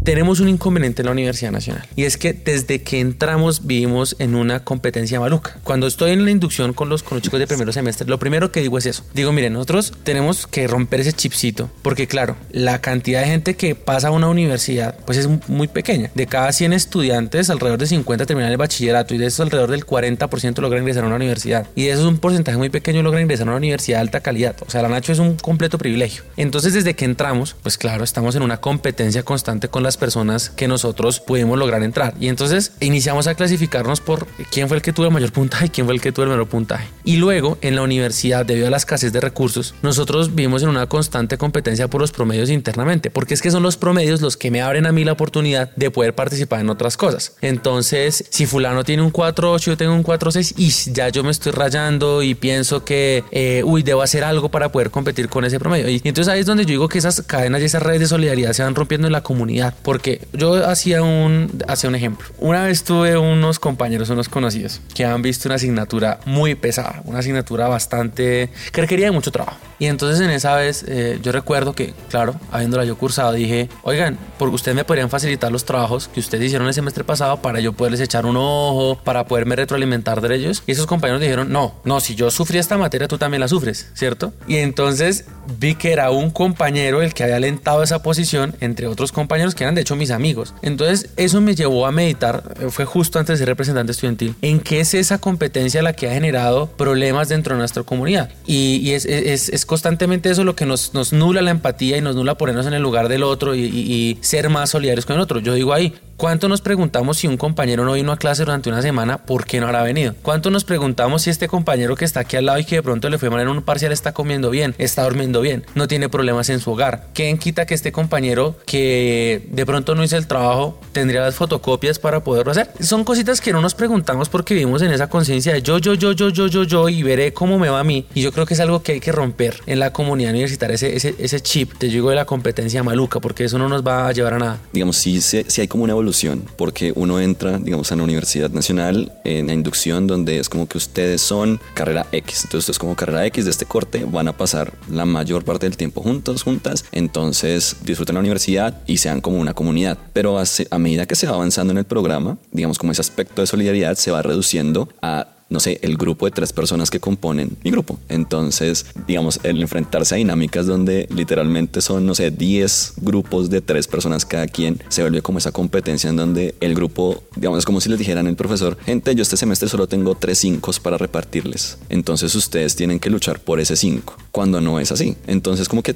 Tenemos 0.04 0.40
un 0.40 0.48
inconveniente 0.48 1.02
en 1.02 1.06
la 1.06 1.12
Universidad 1.12 1.52
Nacional 1.52 1.86
y 1.94 2.04
es 2.04 2.16
que 2.16 2.32
desde 2.32 2.82
que 2.82 3.00
entramos 3.00 3.66
vivimos 3.66 4.16
en 4.18 4.34
una 4.34 4.64
competencia 4.64 5.20
maluca. 5.20 5.56
Cuando 5.62 5.86
estoy 5.86 6.12
en 6.12 6.24
la 6.24 6.30
inducción 6.30 6.72
con 6.72 6.88
los, 6.88 7.02
con 7.02 7.16
los 7.16 7.22
chicos 7.22 7.38
de 7.38 7.46
primero 7.46 7.72
semestre, 7.72 8.08
lo 8.08 8.18
primero 8.18 8.50
que 8.50 8.60
digo 8.60 8.78
es 8.78 8.86
eso. 8.86 9.04
Digo, 9.14 9.32
miren, 9.32 9.52
nosotros 9.52 9.92
tenemos 10.02 10.46
que 10.46 10.66
romper 10.66 11.00
ese 11.00 11.12
chipcito 11.12 11.70
porque 11.82 12.06
claro, 12.06 12.36
la 12.50 12.80
cantidad 12.80 13.20
de 13.20 13.26
gente 13.26 13.54
que 13.54 13.74
pasa 13.74 14.08
a 14.08 14.10
una 14.10 14.28
universidad 14.28 14.96
pues 15.04 15.18
es 15.18 15.28
muy 15.48 15.68
pequeña. 15.68 16.10
De 16.14 16.26
cada 16.26 16.52
100 16.52 16.72
estudiantes, 16.72 17.50
alrededor 17.50 17.78
de 17.78 17.86
50 17.86 18.26
terminan 18.26 18.50
el 18.50 18.58
bachillerato 18.58 19.14
y 19.14 19.18
de 19.18 19.26
eso 19.26 19.42
alrededor 19.42 19.70
del 19.70 19.86
40% 19.86 20.60
logra 20.60 20.78
ingresar 20.78 21.04
a 21.04 21.06
una 21.06 21.16
universidad. 21.16 21.66
Y 21.74 21.84
de 21.84 21.92
eso 21.92 22.02
es 22.02 22.06
un 22.06 22.18
porcentaje 22.18 22.58
muy 22.58 22.70
pequeño 22.70 23.02
logra 23.02 23.20
ingresar 23.20 23.46
a 23.46 23.50
una 23.50 23.58
universidad 23.58 23.98
de 23.98 24.02
alta 24.02 24.20
calidad. 24.20 24.56
O 24.66 24.70
sea, 24.70 24.82
la 24.82 24.88
Nacho 24.88 25.12
es 25.12 25.18
un 25.18 25.36
completo 25.36 25.78
privilegio. 25.78 26.24
Entonces 26.36 26.74
desde 26.74 26.94
que 26.94 27.04
entramos, 27.04 27.56
pues 27.62 27.78
claro, 27.78 28.04
estamos 28.04 28.34
en 28.34 28.42
una 28.42 28.58
competencia 28.58 29.22
constante 29.22 29.68
con 29.68 29.82
las 29.82 29.91
personas 29.96 30.50
que 30.50 30.68
nosotros 30.68 31.20
pudimos 31.20 31.58
lograr 31.58 31.82
entrar. 31.82 32.14
Y 32.20 32.28
entonces 32.28 32.72
iniciamos 32.80 33.26
a 33.26 33.34
clasificarnos 33.34 34.00
por 34.00 34.26
quién 34.50 34.68
fue 34.68 34.76
el 34.76 34.82
que 34.82 34.92
tuvo 34.92 35.06
el 35.06 35.12
mayor 35.12 35.32
puntaje 35.32 35.66
y 35.66 35.68
quién 35.70 35.86
fue 35.86 35.94
el 35.94 36.00
que 36.00 36.12
tuvo 36.12 36.24
el 36.24 36.30
menor 36.30 36.48
puntaje. 36.48 36.88
Y 37.04 37.16
luego 37.16 37.58
en 37.60 37.76
la 37.76 37.82
universidad, 37.82 38.46
debido 38.46 38.66
a 38.66 38.70
la 38.70 38.76
escasez 38.76 39.12
de 39.12 39.20
recursos, 39.20 39.74
nosotros 39.82 40.34
vivimos 40.34 40.62
en 40.62 40.68
una 40.68 40.86
constante 40.86 41.38
competencia 41.38 41.88
por 41.88 42.00
los 42.00 42.12
promedios 42.12 42.50
internamente, 42.50 43.10
porque 43.10 43.34
es 43.34 43.42
que 43.42 43.50
son 43.50 43.62
los 43.62 43.76
promedios 43.76 44.20
los 44.20 44.36
que 44.36 44.50
me 44.50 44.62
abren 44.62 44.86
a 44.86 44.92
mí 44.92 45.04
la 45.04 45.12
oportunidad 45.12 45.70
de 45.76 45.90
poder 45.90 46.14
participar 46.14 46.60
en 46.60 46.70
otras 46.70 46.96
cosas. 46.96 47.36
Entonces, 47.40 48.24
si 48.30 48.46
fulano 48.46 48.84
tiene 48.84 49.02
un 49.02 49.12
4.8, 49.12 49.58
yo 49.60 49.76
tengo 49.76 49.94
un 49.94 50.04
4.6 50.04 50.54
y 50.56 50.92
ya 50.92 51.08
yo 51.08 51.24
me 51.24 51.30
estoy 51.30 51.52
rayando 51.52 52.22
y 52.22 52.34
pienso 52.34 52.84
que, 52.84 53.24
eh, 53.30 53.62
uy, 53.64 53.82
debo 53.82 54.02
hacer 54.02 54.24
algo 54.24 54.50
para 54.50 54.70
poder 54.70 54.90
competir 54.90 55.28
con 55.28 55.44
ese 55.44 55.58
promedio. 55.58 55.88
Y 55.88 56.00
entonces 56.04 56.28
ahí 56.28 56.40
es 56.40 56.46
donde 56.46 56.64
yo 56.64 56.70
digo 56.70 56.88
que 56.88 56.98
esas 56.98 57.22
cadenas 57.22 57.62
y 57.62 57.64
esas 57.64 57.82
redes 57.82 58.00
de 58.00 58.06
solidaridad 58.06 58.52
se 58.52 58.62
van 58.62 58.74
rompiendo 58.74 59.06
en 59.06 59.12
la 59.12 59.22
comunidad 59.22 59.74
porque 59.82 60.20
yo 60.32 60.66
hacía 60.66 61.02
un, 61.02 61.62
hacía 61.68 61.88
un 61.88 61.96
ejemplo. 61.96 62.26
Una 62.38 62.64
vez 62.64 62.84
tuve 62.84 63.16
unos 63.16 63.58
compañeros, 63.58 64.10
unos 64.10 64.28
conocidos, 64.28 64.80
que 64.94 65.04
han 65.04 65.22
visto 65.22 65.48
una 65.48 65.56
asignatura 65.56 66.20
muy 66.24 66.54
pesada, 66.54 67.02
una 67.04 67.18
asignatura 67.20 67.68
bastante 67.68 68.50
que 68.72 68.80
requería 68.80 69.06
de 69.06 69.12
mucho 69.12 69.30
trabajo. 69.30 69.58
Y 69.82 69.86
entonces 69.86 70.20
en 70.20 70.30
esa 70.30 70.54
vez 70.54 70.84
eh, 70.86 71.18
yo 71.24 71.32
recuerdo 71.32 71.72
que, 71.72 71.92
claro, 72.08 72.36
habiéndola 72.52 72.84
yo 72.84 72.96
cursado, 72.96 73.32
dije, 73.32 73.68
oigan, 73.82 74.16
porque 74.38 74.54
ustedes 74.54 74.76
me 74.76 74.84
podrían 74.84 75.10
facilitar 75.10 75.50
los 75.50 75.64
trabajos 75.64 76.06
que 76.06 76.20
ustedes 76.20 76.44
hicieron 76.44 76.68
el 76.68 76.74
semestre 76.74 77.02
pasado 77.02 77.42
para 77.42 77.58
yo 77.58 77.72
poderles 77.72 78.00
echar 78.00 78.24
un 78.24 78.36
ojo, 78.36 79.00
para 79.02 79.26
poderme 79.26 79.56
retroalimentar 79.56 80.20
de 80.20 80.36
ellos. 80.36 80.62
Y 80.68 80.70
esos 80.70 80.86
compañeros 80.86 81.20
dijeron, 81.20 81.50
no, 81.50 81.74
no, 81.82 81.98
si 81.98 82.14
yo 82.14 82.30
sufrí 82.30 82.58
esta 82.58 82.78
materia, 82.78 83.08
tú 83.08 83.18
también 83.18 83.40
la 83.40 83.48
sufres, 83.48 83.90
¿cierto? 83.94 84.32
Y 84.46 84.58
entonces 84.58 85.24
vi 85.58 85.74
que 85.74 85.92
era 85.92 86.12
un 86.12 86.30
compañero 86.30 87.02
el 87.02 87.12
que 87.12 87.24
había 87.24 87.34
alentado 87.34 87.82
esa 87.82 88.04
posición, 88.04 88.54
entre 88.60 88.86
otros 88.86 89.10
compañeros 89.10 89.56
que 89.56 89.64
eran 89.64 89.74
de 89.74 89.80
hecho 89.80 89.96
mis 89.96 90.12
amigos. 90.12 90.54
Entonces 90.62 91.10
eso 91.16 91.40
me 91.40 91.56
llevó 91.56 91.86
a 91.86 91.90
meditar, 91.90 92.54
eh, 92.60 92.68
fue 92.70 92.84
justo 92.84 93.18
antes 93.18 93.34
de 93.34 93.38
ser 93.38 93.48
representante 93.48 93.90
estudiantil, 93.90 94.36
en 94.42 94.60
qué 94.60 94.78
es 94.78 94.94
esa 94.94 95.18
competencia 95.18 95.82
la 95.82 95.92
que 95.92 96.08
ha 96.08 96.12
generado 96.12 96.68
problemas 96.68 97.28
dentro 97.28 97.56
de 97.56 97.58
nuestra 97.58 97.82
comunidad. 97.82 98.30
Y, 98.46 98.76
y 98.76 98.92
es, 98.92 99.06
es, 99.06 99.48
es, 99.48 99.66
constantemente 99.72 100.28
eso 100.28 100.44
lo 100.44 100.54
que 100.54 100.66
nos, 100.66 100.92
nos, 100.92 101.14
nula 101.14 101.40
la 101.40 101.50
empatía 101.50 101.96
y 101.96 102.02
nos 102.02 102.14
nula 102.14 102.34
ponernos 102.34 102.66
en 102.66 102.74
el 102.74 102.82
lugar 102.82 103.08
del 103.08 103.22
otro 103.22 103.54
y, 103.54 103.60
y, 103.60 103.90
y 103.90 104.18
ser 104.20 104.50
más 104.50 104.68
solidarios 104.68 105.06
con 105.06 105.16
el 105.16 105.22
otro. 105.22 105.40
Yo 105.40 105.54
digo 105.54 105.72
ahí, 105.72 105.94
¿Cuánto 106.22 106.48
nos 106.48 106.60
preguntamos 106.60 107.16
si 107.16 107.26
un 107.26 107.36
compañero 107.36 107.84
no 107.84 107.94
vino 107.94 108.12
a 108.12 108.16
clase 108.16 108.44
durante 108.44 108.68
una 108.68 108.80
semana, 108.80 109.18
por 109.18 109.44
qué 109.44 109.58
no 109.58 109.66
habrá 109.66 109.82
venido? 109.82 110.14
¿Cuánto 110.22 110.52
nos 110.52 110.62
preguntamos 110.62 111.22
si 111.22 111.30
este 111.30 111.48
compañero 111.48 111.96
que 111.96 112.04
está 112.04 112.20
aquí 112.20 112.36
al 112.36 112.46
lado 112.46 112.60
y 112.60 112.64
que 112.64 112.76
de 112.76 112.82
pronto 112.84 113.10
le 113.10 113.18
fue 113.18 113.28
mal 113.28 113.40
en 113.40 113.48
un 113.48 113.60
parcial 113.60 113.90
está 113.90 114.12
comiendo 114.14 114.48
bien, 114.48 114.72
está 114.78 115.02
durmiendo 115.02 115.40
bien, 115.40 115.64
no 115.74 115.88
tiene 115.88 116.08
problemas 116.08 116.48
en 116.48 116.60
su 116.60 116.70
hogar? 116.70 117.08
¿Quién 117.12 117.38
quita 117.38 117.66
que 117.66 117.74
este 117.74 117.90
compañero 117.90 118.54
que 118.66 119.48
de 119.50 119.66
pronto 119.66 119.96
no 119.96 120.04
hizo 120.04 120.16
el 120.16 120.28
trabajo 120.28 120.78
tendría 120.92 121.22
las 121.22 121.34
fotocopias 121.34 121.98
para 121.98 122.22
poderlo 122.22 122.52
hacer? 122.52 122.70
Son 122.78 123.02
cositas 123.02 123.40
que 123.40 123.52
no 123.52 123.60
nos 123.60 123.74
preguntamos 123.74 124.28
porque 124.28 124.54
vivimos 124.54 124.80
en 124.82 124.92
esa 124.92 125.08
conciencia 125.08 125.52
de 125.52 125.62
yo, 125.62 125.78
yo, 125.78 125.94
yo, 125.94 126.12
yo, 126.12 126.28
yo, 126.28 126.46
yo, 126.46 126.62
yo 126.62 126.88
y 126.88 127.02
veré 127.02 127.32
cómo 127.32 127.58
me 127.58 127.68
va 127.68 127.80
a 127.80 127.84
mí. 127.84 128.06
Y 128.14 128.22
yo 128.22 128.30
creo 128.30 128.46
que 128.46 128.54
es 128.54 128.60
algo 128.60 128.84
que 128.84 128.92
hay 128.92 129.00
que 129.00 129.10
romper 129.10 129.58
en 129.66 129.80
la 129.80 129.92
comunidad 129.92 130.30
universitaria, 130.30 130.76
ese, 130.76 130.94
ese, 130.94 131.16
ese 131.18 131.40
chip, 131.40 131.78
te 131.78 131.88
digo, 131.88 132.10
de 132.10 132.14
la 132.14 132.26
competencia 132.26 132.84
maluca, 132.84 133.18
porque 133.18 133.42
eso 133.42 133.58
no 133.58 133.68
nos 133.68 133.84
va 133.84 134.06
a 134.06 134.12
llevar 134.12 134.34
a 134.34 134.38
nada. 134.38 134.60
Digamos, 134.72 134.96
sí, 134.96 135.20
sí 135.20 135.60
hay 135.60 135.66
como 135.66 135.82
una 135.82 135.90
evolución, 135.90 136.11
porque 136.56 136.92
uno 136.94 137.20
entra, 137.20 137.58
digamos, 137.58 137.90
a 137.92 137.96
la 137.96 138.02
Universidad 138.02 138.50
Nacional 138.50 139.12
en 139.24 139.46
la 139.46 139.52
inducción 139.52 140.06
donde 140.06 140.38
es 140.38 140.48
como 140.48 140.66
que 140.66 140.78
ustedes 140.78 141.20
son 141.20 141.60
carrera 141.74 142.06
X. 142.12 142.44
Entonces, 142.44 142.60
ustedes 142.60 142.78
como 142.78 142.96
carrera 142.96 143.26
X 143.26 143.44
de 143.44 143.50
este 143.50 143.66
corte 143.66 144.04
van 144.04 144.28
a 144.28 144.36
pasar 144.36 144.72
la 144.88 145.04
mayor 145.04 145.44
parte 145.44 145.66
del 145.66 145.76
tiempo 145.76 146.02
juntos, 146.02 146.42
juntas. 146.42 146.84
Entonces, 146.92 147.76
disfruten 147.84 148.14
la 148.14 148.20
universidad 148.20 148.82
y 148.86 148.98
sean 148.98 149.20
como 149.20 149.38
una 149.38 149.54
comunidad. 149.54 149.98
Pero 150.12 150.38
a 150.38 150.78
medida 150.78 151.06
que 151.06 151.14
se 151.14 151.26
va 151.26 151.34
avanzando 151.34 151.72
en 151.72 151.78
el 151.78 151.84
programa, 151.84 152.38
digamos, 152.50 152.78
como 152.78 152.92
ese 152.92 153.00
aspecto 153.00 153.42
de 153.42 153.46
solidaridad 153.46 153.96
se 153.96 154.10
va 154.10 154.22
reduciendo 154.22 154.88
a 155.00 155.28
no 155.52 155.60
sé, 155.60 155.78
el 155.82 155.96
grupo 155.96 156.26
de 156.26 156.32
tres 156.32 156.52
personas 156.52 156.90
que 156.90 156.98
componen 156.98 157.56
mi 157.62 157.70
grupo. 157.70 157.98
Entonces, 158.08 158.86
digamos, 159.06 159.38
el 159.42 159.60
enfrentarse 159.60 160.14
a 160.14 160.18
dinámicas 160.18 160.66
donde 160.66 161.06
literalmente 161.14 161.80
son, 161.80 162.06
no 162.06 162.14
sé, 162.14 162.30
10 162.30 162.94
grupos 163.02 163.50
de 163.50 163.60
tres 163.60 163.86
personas 163.86 164.24
cada 164.24 164.46
quien, 164.46 164.82
se 164.88 165.02
vuelve 165.02 165.22
como 165.22 165.38
esa 165.38 165.52
competencia 165.52 166.10
en 166.10 166.16
donde 166.16 166.54
el 166.60 166.74
grupo, 166.74 167.22
digamos, 167.36 167.58
es 167.58 167.64
como 167.64 167.80
si 167.80 167.88
les 167.88 167.98
dijeran 167.98 168.26
el 168.26 168.36
profesor, 168.36 168.76
gente, 168.84 169.14
yo 169.14 169.22
este 169.22 169.36
semestre 169.36 169.68
solo 169.68 169.86
tengo 169.86 170.14
tres 170.14 170.38
cinco 170.38 170.72
para 170.80 170.96
repartirles. 170.96 171.78
Entonces 171.88 172.34
ustedes 172.34 172.76
tienen 172.76 173.00
que 173.00 173.10
luchar 173.10 173.40
por 173.40 173.60
ese 173.60 173.76
cinco, 173.76 174.16
cuando 174.32 174.60
no 174.60 174.80
es 174.80 174.90
así. 174.90 175.16
Entonces 175.26 175.68
como 175.68 175.82
que 175.82 175.94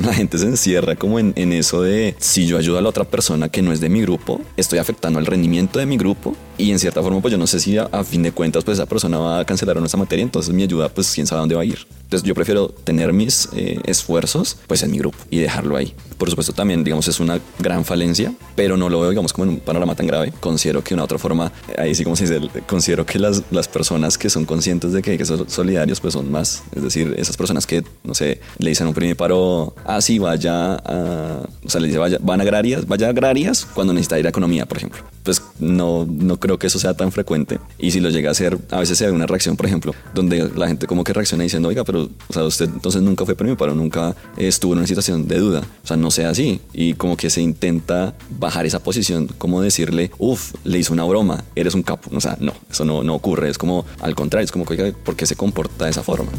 la 0.00 0.14
gente 0.14 0.38
se 0.38 0.46
encierra 0.46 0.94
como 0.94 1.18
en, 1.18 1.32
en 1.34 1.52
eso 1.52 1.82
de, 1.82 2.14
si 2.18 2.46
yo 2.46 2.58
ayudo 2.58 2.78
a 2.78 2.82
la 2.82 2.90
otra 2.90 3.04
persona 3.04 3.48
que 3.48 3.62
no 3.62 3.72
es 3.72 3.80
de 3.80 3.88
mi 3.88 4.02
grupo, 4.02 4.40
estoy 4.56 4.78
afectando 4.78 5.18
el 5.18 5.26
rendimiento 5.26 5.78
de 5.78 5.86
mi 5.86 5.96
grupo 5.96 6.36
y 6.58 6.70
en 6.70 6.78
cierta 6.78 7.02
forma, 7.02 7.20
pues 7.20 7.32
yo 7.32 7.38
no 7.38 7.46
sé 7.46 7.58
si 7.58 7.78
a, 7.78 7.88
fin 8.04 8.22
de 8.22 8.32
cuentas, 8.32 8.64
pues 8.64 8.78
esa 8.78 8.86
persona 8.86 9.18
va 9.18 9.40
a 9.40 9.44
cancelar 9.44 9.76
o 9.76 9.80
no 9.80 9.86
esa 9.86 9.96
materia, 9.96 10.22
entonces 10.22 10.52
mi 10.52 10.62
ayuda, 10.62 10.88
pues 10.88 11.12
quién 11.14 11.26
sabe 11.26 11.40
dónde 11.40 11.54
va 11.54 11.62
a 11.62 11.64
ir. 11.64 11.86
Entonces 12.02 12.26
yo 12.26 12.34
prefiero 12.34 12.68
tener 12.68 13.12
mis 13.12 13.48
eh, 13.54 13.80
esfuerzos, 13.84 14.56
pues 14.66 14.82
en 14.82 14.90
mi 14.90 14.98
grupo 14.98 15.18
y 15.30 15.38
dejarlo 15.38 15.76
ahí. 15.76 15.94
Por 16.18 16.28
supuesto, 16.28 16.52
también, 16.52 16.84
digamos, 16.84 17.06
es 17.08 17.20
una 17.20 17.40
gran 17.58 17.84
falencia, 17.84 18.32
pero 18.56 18.76
no 18.76 18.88
lo 18.88 19.00
veo, 19.00 19.10
digamos, 19.10 19.32
como 19.32 19.44
en 19.44 19.50
un 19.50 19.60
panorama 19.60 19.94
tan 19.94 20.06
grave. 20.06 20.32
Considero 20.40 20.82
que 20.82 20.94
una 20.94 21.04
otra 21.04 21.18
forma, 21.18 21.52
ahí 21.78 21.94
sí 21.94 22.04
como 22.04 22.16
se 22.16 22.24
dice, 22.24 22.48
considero 22.66 23.06
que 23.06 23.18
las, 23.18 23.42
las 23.50 23.68
personas 23.68 24.18
que 24.18 24.28
son 24.28 24.44
conscientes 24.44 24.92
de 24.92 25.00
que 25.00 25.12
hay 25.12 25.18
que 25.18 25.24
ser 25.24 25.48
solidarios, 25.48 26.00
pues 26.00 26.14
son 26.14 26.30
más. 26.30 26.64
Es 26.74 26.82
decir, 26.82 27.14
esas 27.16 27.36
personas 27.36 27.66
que, 27.66 27.84
no 28.02 28.14
sé, 28.14 28.40
le 28.58 28.70
dicen 28.70 28.86
a 28.86 28.88
un 28.88 28.94
primer 28.94 29.16
paro, 29.16 29.74
ah, 29.84 30.00
sí, 30.00 30.18
vaya 30.18 30.74
a, 30.74 31.42
o 31.64 31.70
sea, 31.70 31.80
le 31.80 31.86
dice, 31.86 31.98
vaya, 31.98 32.18
van 32.20 32.40
agrarias, 32.40 32.86
vaya 32.86 33.08
agrarias 33.08 33.64
cuando 33.64 33.92
necesita 33.92 34.18
ir 34.18 34.26
a 34.26 34.30
economía, 34.30 34.66
por 34.66 34.78
ejemplo. 34.78 35.02
Pues 35.22 35.40
no, 35.60 36.06
no 36.08 36.38
creo 36.38 36.58
que 36.58 36.66
eso 36.66 36.78
sea 36.78 36.94
tan 36.94 37.12
frecuente. 37.12 37.58
Y 37.78 37.90
si 37.90 38.00
lo 38.00 38.10
llega 38.10 38.28
a 38.28 38.32
hacer, 38.32 38.58
a 38.70 38.80
veces 38.80 38.98
se 38.98 39.06
ve 39.06 39.12
una 39.12 39.26
reacción, 39.26 39.56
por 39.56 39.66
ejemplo, 39.66 39.94
donde 40.14 40.50
la 40.54 40.68
gente 40.68 40.86
como 40.86 41.04
que 41.04 41.12
reacciona 41.12 41.44
diciendo, 41.44 41.68
oiga, 41.68 41.84
pero 41.84 42.08
o 42.28 42.32
sea, 42.32 42.44
usted 42.44 42.68
entonces 42.72 43.02
nunca 43.02 43.24
fue 43.24 43.34
premio 43.34 43.56
pero 43.56 43.74
nunca 43.74 44.14
estuvo 44.36 44.72
en 44.72 44.78
una 44.78 44.86
situación 44.86 45.28
de 45.28 45.38
duda. 45.38 45.62
O 45.84 45.86
sea, 45.86 45.96
no 45.96 46.10
sea 46.10 46.30
así. 46.30 46.60
Y 46.72 46.94
como 46.94 47.16
que 47.16 47.30
se 47.30 47.40
intenta 47.40 48.14
bajar 48.38 48.66
esa 48.66 48.80
posición, 48.80 49.28
como 49.38 49.60
decirle, 49.60 50.10
uff, 50.18 50.54
le 50.64 50.78
hizo 50.78 50.92
una 50.92 51.04
broma, 51.04 51.44
eres 51.54 51.74
un 51.74 51.82
capo. 51.82 52.10
O 52.14 52.20
sea, 52.20 52.36
no, 52.40 52.52
eso 52.70 52.84
no, 52.84 53.02
no 53.02 53.14
ocurre. 53.14 53.50
Es 53.50 53.58
como 53.58 53.84
al 54.00 54.14
contrario, 54.14 54.44
es 54.44 54.52
como 54.52 54.64
oiga, 54.68 54.92
¿por 55.04 55.16
qué 55.16 55.26
se 55.26 55.36
comporta 55.36 55.84
de 55.84 55.90
esa 55.90 56.02
forma? 56.02 56.30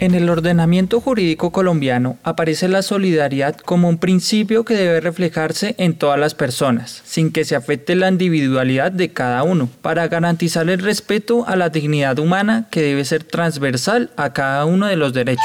En 0.00 0.14
el 0.14 0.30
ordenamiento 0.30 0.98
jurídico 0.98 1.52
colombiano 1.52 2.16
aparece 2.22 2.68
la 2.68 2.80
solidaridad 2.80 3.54
como 3.58 3.86
un 3.90 3.98
principio 3.98 4.64
que 4.64 4.72
debe 4.72 4.98
reflejarse 4.98 5.74
en 5.76 5.92
todas 5.92 6.18
las 6.18 6.34
personas, 6.34 7.02
sin 7.04 7.30
que 7.30 7.44
se 7.44 7.54
afecte 7.54 7.94
la 7.94 8.08
individualidad 8.08 8.92
de 8.92 9.12
cada 9.12 9.42
uno, 9.42 9.68
para 9.82 10.08
garantizar 10.08 10.70
el 10.70 10.78
respeto 10.78 11.46
a 11.46 11.54
la 11.54 11.68
dignidad 11.68 12.18
humana 12.18 12.66
que 12.70 12.80
debe 12.80 13.04
ser 13.04 13.24
transversal 13.24 14.08
a 14.16 14.32
cada 14.32 14.64
uno 14.64 14.86
de 14.86 14.96
los 14.96 15.12
derechos. 15.12 15.44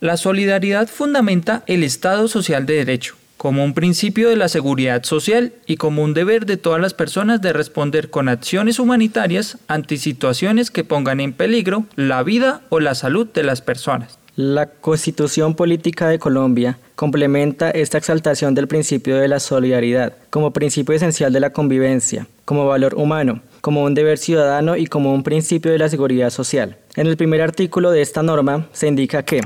La 0.00 0.16
solidaridad 0.16 0.88
fundamenta 0.88 1.62
el 1.68 1.84
Estado 1.84 2.26
social 2.26 2.66
de 2.66 2.84
derecho, 2.84 3.14
como 3.38 3.64
un 3.64 3.72
principio 3.72 4.28
de 4.28 4.36
la 4.36 4.48
seguridad 4.48 5.04
social 5.04 5.52
y 5.64 5.76
como 5.76 6.02
un 6.02 6.12
deber 6.12 6.44
de 6.44 6.58
todas 6.58 6.80
las 6.80 6.92
personas 6.92 7.40
de 7.40 7.54
responder 7.54 8.10
con 8.10 8.28
acciones 8.28 8.78
humanitarias 8.78 9.56
ante 9.68 9.96
situaciones 9.96 10.70
que 10.70 10.84
pongan 10.84 11.20
en 11.20 11.32
peligro 11.32 11.86
la 11.96 12.22
vida 12.22 12.62
o 12.68 12.80
la 12.80 12.94
salud 12.94 13.28
de 13.28 13.44
las 13.44 13.62
personas. 13.62 14.18
La 14.34 14.66
Constitución 14.66 15.54
Política 15.54 16.08
de 16.08 16.18
Colombia 16.18 16.78
complementa 16.94 17.70
esta 17.70 17.98
exaltación 17.98 18.54
del 18.54 18.68
principio 18.68 19.16
de 19.16 19.28
la 19.28 19.40
solidaridad 19.40 20.14
como 20.30 20.52
principio 20.52 20.94
esencial 20.94 21.32
de 21.32 21.40
la 21.40 21.50
convivencia, 21.50 22.26
como 22.44 22.66
valor 22.66 22.94
humano, 22.94 23.40
como 23.60 23.84
un 23.84 23.94
deber 23.94 24.18
ciudadano 24.18 24.76
y 24.76 24.86
como 24.86 25.14
un 25.14 25.22
principio 25.22 25.72
de 25.72 25.78
la 25.78 25.88
seguridad 25.88 26.30
social. 26.30 26.76
En 26.96 27.06
el 27.06 27.16
primer 27.16 27.42
artículo 27.42 27.90
de 27.90 28.02
esta 28.02 28.22
norma 28.22 28.68
se 28.72 28.88
indica 28.88 29.24
que 29.24 29.40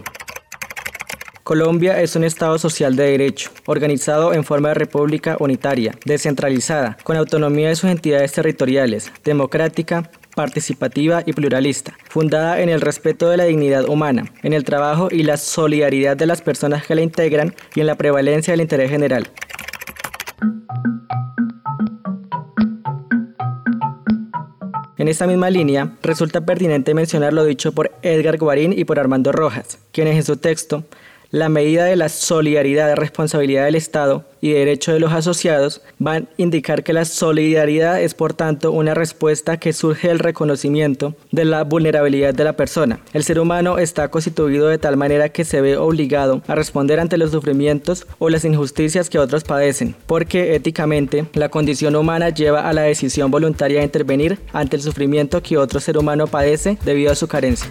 Colombia 1.42 2.00
es 2.00 2.14
un 2.14 2.22
Estado 2.22 2.56
social 2.56 2.94
de 2.94 3.10
derecho, 3.10 3.50
organizado 3.66 4.32
en 4.32 4.44
forma 4.44 4.68
de 4.68 4.74
república 4.74 5.36
unitaria, 5.40 5.92
descentralizada, 6.04 6.96
con 7.02 7.16
autonomía 7.16 7.68
de 7.68 7.74
sus 7.74 7.90
entidades 7.90 8.30
territoriales, 8.30 9.10
democrática, 9.24 10.08
participativa 10.36 11.24
y 11.26 11.32
pluralista, 11.32 11.94
fundada 12.08 12.60
en 12.60 12.68
el 12.68 12.80
respeto 12.80 13.28
de 13.28 13.38
la 13.38 13.44
dignidad 13.44 13.88
humana, 13.88 14.32
en 14.44 14.52
el 14.52 14.62
trabajo 14.62 15.08
y 15.10 15.24
la 15.24 15.36
solidaridad 15.36 16.16
de 16.16 16.26
las 16.26 16.42
personas 16.42 16.86
que 16.86 16.94
la 16.94 17.02
integran 17.02 17.56
y 17.74 17.80
en 17.80 17.86
la 17.86 17.96
prevalencia 17.96 18.52
del 18.52 18.60
interés 18.60 18.90
general. 18.90 19.28
En 24.96 25.08
esta 25.08 25.26
misma 25.26 25.50
línea, 25.50 25.96
resulta 26.04 26.42
pertinente 26.42 26.94
mencionar 26.94 27.32
lo 27.32 27.44
dicho 27.44 27.72
por 27.72 27.90
Edgar 28.02 28.38
Guarín 28.38 28.72
y 28.72 28.84
por 28.84 29.00
Armando 29.00 29.32
Rojas, 29.32 29.80
quienes 29.90 30.14
en 30.14 30.22
su 30.22 30.36
texto 30.36 30.84
la 31.32 31.48
medida 31.48 31.86
de 31.86 31.96
la 31.96 32.10
solidaridad 32.10 32.94
responsabilidad 32.94 33.64
del 33.64 33.74
Estado 33.74 34.24
y 34.42 34.52
derecho 34.52 34.92
de 34.92 35.00
los 35.00 35.12
asociados 35.12 35.80
van 35.98 36.24
a 36.24 36.28
indicar 36.36 36.84
que 36.84 36.92
la 36.92 37.06
solidaridad 37.06 38.02
es 38.02 38.12
por 38.12 38.34
tanto 38.34 38.70
una 38.70 38.92
respuesta 38.92 39.56
que 39.56 39.72
surge 39.72 40.08
del 40.08 40.18
reconocimiento 40.18 41.14
de 41.30 41.46
la 41.46 41.64
vulnerabilidad 41.64 42.34
de 42.34 42.44
la 42.44 42.52
persona. 42.52 43.00
El 43.14 43.24
ser 43.24 43.40
humano 43.40 43.78
está 43.78 44.08
constituido 44.08 44.68
de 44.68 44.76
tal 44.76 44.98
manera 44.98 45.30
que 45.30 45.44
se 45.46 45.62
ve 45.62 45.78
obligado 45.78 46.42
a 46.48 46.54
responder 46.54 47.00
ante 47.00 47.16
los 47.16 47.30
sufrimientos 47.30 48.06
o 48.18 48.28
las 48.28 48.44
injusticias 48.44 49.08
que 49.08 49.18
otros 49.18 49.42
padecen, 49.42 49.94
porque 50.06 50.54
éticamente 50.54 51.24
la 51.32 51.48
condición 51.48 51.96
humana 51.96 52.28
lleva 52.28 52.68
a 52.68 52.74
la 52.74 52.82
decisión 52.82 53.30
voluntaria 53.30 53.78
de 53.78 53.84
intervenir 53.84 54.38
ante 54.52 54.76
el 54.76 54.82
sufrimiento 54.82 55.42
que 55.42 55.56
otro 55.56 55.80
ser 55.80 55.96
humano 55.96 56.26
padece 56.26 56.76
debido 56.84 57.10
a 57.10 57.14
su 57.14 57.26
carencia. 57.26 57.70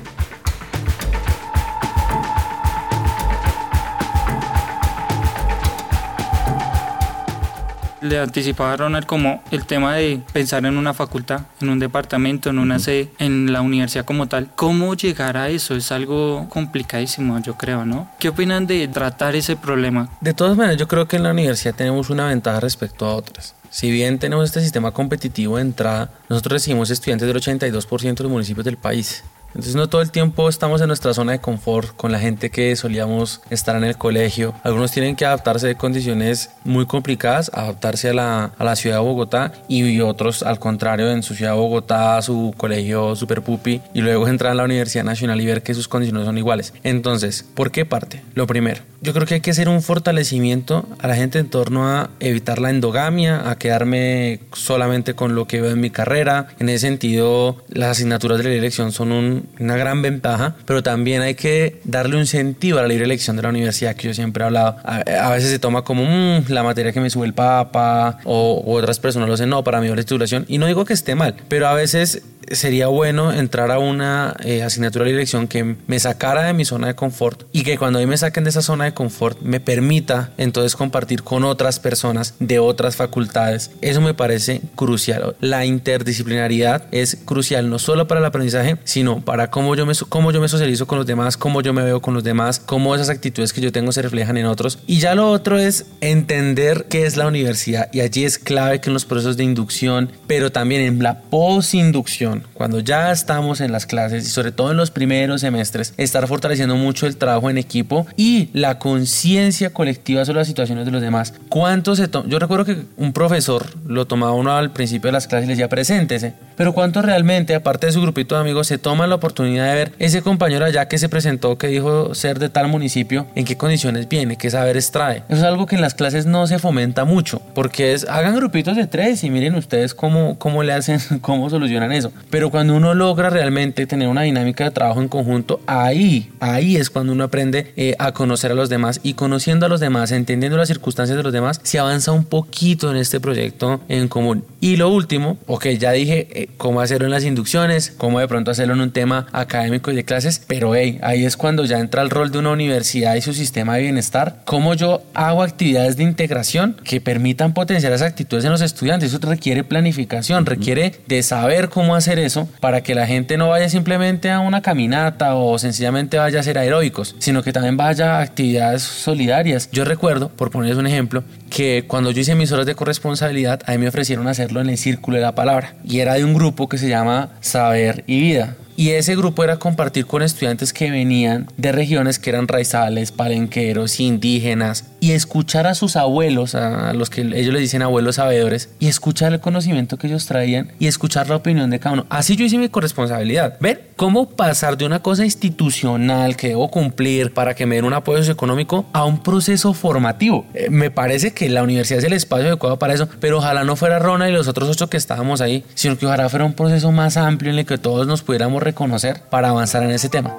Le 8.01 8.19
anticipaba 8.19 8.73
a 8.73 8.77
Ronald 8.77 9.05
como 9.05 9.43
el 9.51 9.65
tema 9.65 9.95
de 9.95 10.21
pensar 10.33 10.65
en 10.65 10.77
una 10.77 10.93
facultad, 10.93 11.41
en 11.61 11.69
un 11.69 11.79
departamento, 11.79 12.49
en 12.49 12.59
una 12.59 12.79
sede, 12.79 13.09
en 13.19 13.53
la 13.53 13.61
universidad 13.61 14.05
como 14.05 14.27
tal. 14.27 14.49
¿Cómo 14.55 14.95
llegar 14.95 15.37
a 15.37 15.49
eso? 15.49 15.75
Es 15.75 15.91
algo 15.91 16.47
complicadísimo, 16.49 17.39
yo 17.41 17.55
creo, 17.55 17.85
¿no? 17.85 18.09
¿Qué 18.19 18.29
opinan 18.29 18.67
de 18.67 18.87
tratar 18.87 19.35
ese 19.35 19.55
problema? 19.55 20.09
De 20.21 20.33
todas 20.33 20.57
maneras, 20.57 20.77
yo 20.77 20.87
creo 20.87 21.07
que 21.07 21.15
en 21.15 21.23
la 21.23 21.31
universidad 21.31 21.75
tenemos 21.75 22.09
una 22.09 22.27
ventaja 22.27 22.59
respecto 22.59 23.05
a 23.05 23.15
otras. 23.15 23.55
Si 23.69 23.89
bien 23.89 24.19
tenemos 24.19 24.45
este 24.45 24.61
sistema 24.61 24.91
competitivo 24.91 25.55
de 25.55 25.61
entrada, 25.61 26.09
nosotros 26.27 26.53
recibimos 26.53 26.89
estudiantes 26.89 27.25
del 27.25 27.37
82% 27.37 28.15
de 28.15 28.23
los 28.23 28.31
municipios 28.31 28.65
del 28.65 28.75
país. 28.75 29.23
Entonces 29.53 29.75
no 29.75 29.89
todo 29.89 30.01
el 30.01 30.11
tiempo 30.11 30.49
estamos 30.49 30.81
en 30.81 30.87
nuestra 30.87 31.13
zona 31.13 31.33
de 31.33 31.39
confort 31.39 31.95
con 31.95 32.11
la 32.11 32.19
gente 32.19 32.49
que 32.49 32.75
solíamos 32.75 33.41
estar 33.49 33.75
en 33.75 33.83
el 33.83 33.97
colegio. 33.97 34.53
Algunos 34.63 34.91
tienen 34.91 35.15
que 35.15 35.25
adaptarse 35.25 35.67
de 35.67 35.75
condiciones 35.75 36.51
muy 36.63 36.85
complicadas, 36.85 37.51
adaptarse 37.53 38.09
a 38.09 38.13
la, 38.13 38.51
a 38.57 38.63
la 38.63 38.75
ciudad 38.75 38.97
de 38.97 39.03
Bogotá 39.03 39.51
y 39.67 39.99
otros 40.01 40.43
al 40.43 40.59
contrario 40.59 41.11
en 41.11 41.23
su 41.23 41.35
ciudad 41.35 41.51
de 41.51 41.57
Bogotá, 41.57 42.21
su 42.21 42.53
colegio 42.57 43.15
super 43.15 43.41
pupi 43.41 43.81
y 43.93 44.01
luego 44.01 44.27
entrar 44.27 44.51
a 44.51 44.55
la 44.55 44.63
Universidad 44.63 45.03
Nacional 45.03 45.41
y 45.41 45.45
ver 45.45 45.63
que 45.63 45.73
sus 45.73 45.87
condiciones 45.87 46.25
son 46.25 46.37
iguales. 46.37 46.73
Entonces, 46.83 47.45
¿por 47.53 47.71
qué 47.71 47.85
parte? 47.85 48.21
Lo 48.33 48.47
primero, 48.47 48.81
yo 49.01 49.13
creo 49.13 49.25
que 49.25 49.35
hay 49.35 49.41
que 49.41 49.51
hacer 49.51 49.67
un 49.67 49.81
fortalecimiento 49.81 50.85
a 50.99 51.07
la 51.07 51.15
gente 51.15 51.39
en 51.39 51.49
torno 51.49 51.87
a 51.87 52.09
evitar 52.19 52.59
la 52.59 52.69
endogamia, 52.69 53.49
a 53.49 53.57
quedarme 53.57 54.39
solamente 54.53 55.15
con 55.15 55.35
lo 55.35 55.47
que 55.47 55.59
veo 55.59 55.71
en 55.71 55.79
mi 55.79 55.89
carrera. 55.89 56.47
En 56.59 56.69
ese 56.69 56.87
sentido, 56.87 57.57
las 57.69 57.89
asignaturas 57.89 58.37
de 58.37 58.43
la 58.45 58.51
elección 58.51 58.91
son 58.91 59.11
un 59.11 59.40
un- 59.59 59.63
una 59.65 59.75
gran 59.77 60.01
ventaja, 60.01 60.55
pero 60.65 60.83
también 60.83 61.21
hay 61.21 61.35
que 61.35 61.79
darle 61.83 62.17
un 62.17 62.25
sentido 62.25 62.79
a 62.79 62.81
la 62.83 62.87
libre 62.87 63.05
elección 63.05 63.35
de 63.35 63.41
la 63.43 63.49
universidad 63.49 63.95
que 63.95 64.07
yo 64.07 64.13
siempre 64.13 64.43
he 64.43 64.45
hablado. 64.45 64.77
A, 64.83 65.29
veces 65.31 65.49
se 65.49 65.59
toma 65.59 65.83
como 65.83 66.03
"Mm, 66.05 66.45
la 66.49 66.63
materia 66.63 66.91
que 66.91 66.99
me 67.01 67.09
sube 67.09 67.25
el 67.25 67.33
papa 67.33 68.19
o 68.23 68.63
otras 68.65 68.99
personas 68.99 69.27
lo 69.27 69.33
hacen, 69.35 69.49
no, 69.49 69.63
para 69.63 69.81
mí 69.81 69.87
la 69.87 69.95
titulación. 69.95 70.45
Y 70.47 70.57
no 70.57 70.65
digo 70.67 70.85
que 70.85 70.93
esté 70.93 71.15
mal, 71.15 71.35
pero 71.47 71.67
a 71.67 71.73
veces 71.73 72.23
sería 72.55 72.87
bueno 72.87 73.31
entrar 73.31 73.71
a 73.71 73.79
una 73.79 74.35
eh, 74.43 74.63
asignatura 74.63 75.05
de 75.05 75.11
elección 75.11 75.47
que 75.47 75.75
me 75.87 75.99
sacara 75.99 76.43
de 76.43 76.53
mi 76.53 76.65
zona 76.65 76.87
de 76.87 76.95
confort 76.95 77.43
y 77.51 77.63
que 77.63 77.77
cuando 77.77 77.99
a 77.99 78.01
mí 78.01 78.07
me 78.07 78.17
saquen 78.17 78.43
de 78.43 78.49
esa 78.49 78.61
zona 78.61 78.85
de 78.85 78.93
confort 78.93 79.41
me 79.41 79.59
permita 79.59 80.31
entonces 80.37 80.75
compartir 80.75 81.23
con 81.23 81.43
otras 81.43 81.79
personas 81.79 82.35
de 82.39 82.59
otras 82.59 82.95
facultades. 82.95 83.71
Eso 83.81 84.01
me 84.01 84.13
parece 84.13 84.61
crucial. 84.75 85.35
La 85.39 85.65
interdisciplinariedad 85.65 86.85
es 86.91 87.17
crucial 87.25 87.69
no 87.69 87.79
solo 87.79 88.07
para 88.07 88.19
el 88.19 88.25
aprendizaje, 88.25 88.77
sino 88.83 89.21
para 89.21 89.49
cómo 89.49 89.75
yo 89.75 89.85
me, 89.85 89.93
cómo 90.09 90.31
yo 90.31 90.41
me 90.41 90.47
socializo 90.47 90.87
con 90.87 90.97
los 90.97 91.07
demás, 91.07 91.37
cómo 91.37 91.61
yo 91.61 91.73
me 91.73 91.83
veo 91.83 92.01
con 92.01 92.13
los 92.13 92.23
demás, 92.23 92.59
cómo 92.59 92.95
esas 92.95 93.09
actitudes 93.09 93.53
que 93.53 93.61
yo 93.61 93.71
tengo 93.71 93.91
se 93.91 94.01
reflejan 94.01 94.37
en 94.37 94.45
otros. 94.45 94.79
Y 94.87 94.99
ya 94.99 95.15
lo 95.15 95.29
otro 95.29 95.57
es 95.57 95.85
entender 96.01 96.85
qué 96.89 97.05
es 97.05 97.17
la 97.17 97.27
universidad 97.27 97.89
y 97.91 98.01
allí 98.01 98.25
es 98.25 98.37
clave 98.37 98.81
que 98.81 98.89
en 98.89 98.93
los 98.93 99.05
procesos 99.05 99.37
de 99.37 99.43
inducción, 99.43 100.11
pero 100.27 100.51
también 100.51 100.81
en 100.81 101.01
la 101.01 101.21
posinducción, 101.21 102.40
cuando 102.53 102.79
ya 102.79 103.11
estamos 103.11 103.61
en 103.61 103.71
las 103.71 103.85
clases 103.85 104.25
y 104.25 104.29
sobre 104.29 104.51
todo 104.51 104.71
en 104.71 104.77
los 104.77 104.91
primeros 104.91 105.41
semestres, 105.41 105.93
estar 105.97 106.27
fortaleciendo 106.27 106.75
mucho 106.75 107.07
el 107.07 107.17
trabajo 107.17 107.49
en 107.49 107.57
equipo 107.57 108.05
y 108.17 108.49
la 108.53 108.79
conciencia 108.79 109.71
colectiva 109.71 110.25
sobre 110.25 110.39
las 110.39 110.47
situaciones 110.47 110.85
de 110.85 110.91
los 110.91 111.01
demás. 111.01 111.33
¿Cuánto 111.49 111.95
se 111.95 112.09
Yo 112.27 112.39
recuerdo 112.39 112.65
que 112.65 112.83
un 112.97 113.13
profesor 113.13 113.65
lo 113.85 114.05
tomaba 114.05 114.33
uno 114.33 114.51
al 114.51 114.71
principio 114.71 115.07
de 115.07 115.13
las 115.13 115.27
clases 115.27 115.45
y 115.45 115.47
le 115.47 115.53
decía 115.53 115.69
preséntese, 115.69 116.33
pero 116.57 116.73
cuánto 116.73 117.01
realmente, 117.01 117.55
aparte 117.55 117.87
de 117.87 117.91
su 117.91 118.01
grupito 118.01 118.35
de 118.35 118.41
amigos, 118.41 118.67
se 118.67 118.77
toman 118.77 119.09
la 119.09 119.15
oportunidad 119.15 119.67
de 119.67 119.75
ver 119.75 119.91
ese 119.99 120.21
compañero 120.21 120.65
allá 120.65 120.87
que 120.87 120.97
se 120.97 121.09
presentó, 121.09 121.57
que 121.57 121.67
dijo 121.67 122.13
ser 122.13 122.39
de 122.39 122.49
tal 122.49 122.67
municipio, 122.67 123.27
en 123.35 123.45
qué 123.45 123.57
condiciones 123.57 124.07
viene, 124.07 124.37
qué 124.37 124.49
saberes 124.49 124.91
trae. 124.91 125.23
Eso 125.29 125.39
es 125.39 125.43
algo 125.43 125.65
que 125.65 125.75
en 125.75 125.81
las 125.81 125.93
clases 125.93 126.25
no 126.25 126.45
se 126.47 126.59
fomenta 126.59 127.05
mucho, 127.05 127.41
porque 127.55 127.93
es, 127.93 128.07
hagan 128.07 128.35
grupitos 128.35 128.75
de 128.75 128.87
tres 128.87 129.23
y 129.23 129.29
miren 129.29 129.55
ustedes 129.55 129.93
cómo, 129.93 130.37
cómo 130.37 130.63
le 130.63 130.73
hacen, 130.73 130.99
cómo 131.21 131.49
solucionan 131.49 131.91
eso. 131.91 132.11
Pero 132.31 132.49
cuando 132.49 132.75
uno 132.75 132.93
logra 132.93 133.29
realmente 133.29 133.85
tener 133.85 134.07
una 134.07 134.21
dinámica 134.21 134.63
de 134.63 134.71
trabajo 134.71 135.01
en 135.01 135.09
conjunto, 135.09 135.59
ahí, 135.67 136.31
ahí 136.39 136.77
es 136.77 136.89
cuando 136.89 137.11
uno 137.11 137.25
aprende 137.25 137.73
eh, 137.75 137.93
a 137.99 138.13
conocer 138.13 138.51
a 138.51 138.55
los 138.55 138.69
demás 138.69 139.01
y 139.03 139.13
conociendo 139.15 139.65
a 139.65 139.69
los 139.69 139.81
demás, 139.81 140.11
entendiendo 140.11 140.57
las 140.57 140.69
circunstancias 140.69 141.17
de 141.17 141.23
los 141.23 141.33
demás, 141.33 141.59
se 141.61 141.77
avanza 141.77 142.13
un 142.13 142.23
poquito 142.23 142.89
en 142.89 142.97
este 142.97 143.19
proyecto 143.19 143.81
en 143.89 144.07
común. 144.07 144.45
Y 144.61 144.77
lo 144.77 144.89
último, 144.89 145.37
ok, 145.45 145.67
ya 145.77 145.91
dije 145.91 146.27
eh, 146.31 146.47
cómo 146.57 146.79
hacerlo 146.79 147.05
en 147.05 147.11
las 147.11 147.25
inducciones, 147.25 147.93
cómo 147.97 148.21
de 148.21 148.27
pronto 148.29 148.51
hacerlo 148.51 148.75
en 148.75 148.81
un 148.81 148.91
tema 148.91 149.27
académico 149.33 149.91
y 149.91 149.95
de 149.95 150.05
clases, 150.05 150.41
pero 150.47 150.73
hey, 150.73 150.99
ahí 151.03 151.25
es 151.25 151.35
cuando 151.35 151.65
ya 151.65 151.79
entra 151.79 152.01
el 152.01 152.09
rol 152.09 152.31
de 152.31 152.37
una 152.37 152.51
universidad 152.51 153.15
y 153.15 153.21
su 153.21 153.33
sistema 153.33 153.75
de 153.75 153.81
bienestar, 153.81 154.41
cómo 154.45 154.73
yo 154.73 155.03
hago 155.13 155.43
actividades 155.43 155.97
de 155.97 156.03
integración 156.03 156.77
que 156.85 157.01
permitan 157.01 157.53
potenciar 157.53 157.91
esas 157.91 158.07
actitudes 158.07 158.45
en 158.45 158.51
los 158.51 158.61
estudiantes. 158.61 159.09
Eso 159.09 159.19
requiere 159.21 159.65
planificación, 159.65 160.45
requiere 160.45 160.93
de 161.07 161.23
saber 161.23 161.67
cómo 161.67 161.93
hacer 161.93 162.20
eso 162.25 162.47
para 162.59 162.81
que 162.81 162.95
la 162.95 163.07
gente 163.07 163.37
no 163.37 163.49
vaya 163.49 163.69
simplemente 163.69 164.31
a 164.31 164.39
una 164.39 164.61
caminata 164.61 165.35
o 165.35 165.57
sencillamente 165.57 166.17
vaya 166.17 166.39
a 166.39 166.43
ser 166.43 166.57
aeróbicos, 166.57 167.15
sino 167.19 167.43
que 167.43 167.53
también 167.53 167.77
vaya 167.77 168.17
a 168.17 168.21
actividades 168.21 168.83
solidarias. 168.83 169.69
Yo 169.71 169.85
recuerdo, 169.85 170.29
por 170.29 170.51
ponerles 170.51 170.77
un 170.77 170.87
ejemplo, 170.87 171.23
que 171.49 171.85
cuando 171.87 172.11
yo 172.11 172.21
hice 172.21 172.35
mis 172.35 172.51
horas 172.51 172.65
de 172.65 172.75
corresponsabilidad, 172.75 173.61
a 173.65 173.71
mí 173.73 173.77
me 173.79 173.87
ofrecieron 173.87 174.27
hacerlo 174.27 174.61
en 174.61 174.69
el 174.69 174.77
Círculo 174.77 175.17
de 175.17 175.23
la 175.23 175.35
Palabra 175.35 175.75
y 175.83 175.99
era 175.99 176.13
de 176.15 176.23
un 176.23 176.33
grupo 176.33 176.69
que 176.69 176.77
se 176.77 176.89
llama 176.89 177.29
Saber 177.41 178.03
y 178.07 178.19
Vida. 178.19 178.55
Y 178.75 178.91
ese 178.91 179.15
grupo 179.15 179.43
era 179.43 179.57
compartir 179.57 180.05
con 180.05 180.21
estudiantes 180.21 180.73
que 180.73 180.91
venían 180.91 181.47
de 181.57 181.71
regiones 181.71 182.19
que 182.19 182.29
eran 182.29 182.47
raizales, 182.47 183.11
palenqueros, 183.11 183.99
indígenas, 183.99 184.85
y 184.99 185.11
escuchar 185.13 185.65
a 185.67 185.73
sus 185.73 185.95
abuelos, 185.95 186.53
a 186.55 186.93
los 186.93 187.09
que 187.09 187.21
ellos 187.21 187.53
les 187.53 187.61
dicen 187.61 187.81
abuelos 187.81 188.15
sabedores, 188.15 188.69
y 188.79 188.87
escuchar 188.87 189.33
el 189.33 189.39
conocimiento 189.39 189.97
que 189.97 190.07
ellos 190.07 190.25
traían 190.25 190.71
y 190.79 190.87
escuchar 190.87 191.27
la 191.27 191.37
opinión 191.37 191.69
de 191.69 191.79
cada 191.79 191.93
uno. 191.93 192.05
Así 192.09 192.35
yo 192.35 192.45
hice 192.45 192.57
mi 192.57 192.69
corresponsabilidad. 192.69 193.57
Ver 193.59 193.89
cómo 193.95 194.29
pasar 194.29 194.77
de 194.77 194.85
una 194.85 195.01
cosa 195.01 195.25
institucional 195.25 196.35
que 196.35 196.49
debo 196.49 196.69
cumplir 196.69 197.33
para 197.33 197.55
que 197.55 197.65
me 197.65 197.75
den 197.75 197.85
un 197.85 197.93
apoyo 197.93 198.19
socioeconómico 198.19 198.85
a 198.93 199.05
un 199.05 199.21
proceso 199.23 199.73
formativo. 199.73 200.45
Eh, 200.53 200.69
me 200.69 200.91
parece 200.91 201.33
que 201.33 201.49
la 201.49 201.63
universidad 201.63 201.99
es 201.99 202.05
el 202.05 202.13
espacio 202.13 202.47
adecuado 202.47 202.77
para 202.77 202.93
eso, 202.93 203.07
pero 203.19 203.39
ojalá 203.39 203.63
no 203.63 203.75
fuera 203.75 203.99
Rona 203.99 204.29
y 204.29 204.33
los 204.33 204.47
otros 204.47 204.69
ocho 204.69 204.89
que 204.89 204.97
estábamos 204.97 205.41
ahí, 205.41 205.63
sino 205.73 205.97
que 205.97 206.05
ojalá 206.05 206.29
fuera 206.29 206.45
un 206.45 206.53
proceso 206.53 206.91
más 206.91 207.17
amplio 207.17 207.51
en 207.51 207.59
el 207.59 207.65
que 207.65 207.77
todos 207.77 208.07
nos 208.07 208.21
pudiéramos 208.21 208.60
reconocer 208.61 209.21
para 209.29 209.49
avanzar 209.49 209.83
en 209.83 209.91
ese 209.91 210.09
tema. 210.09 210.35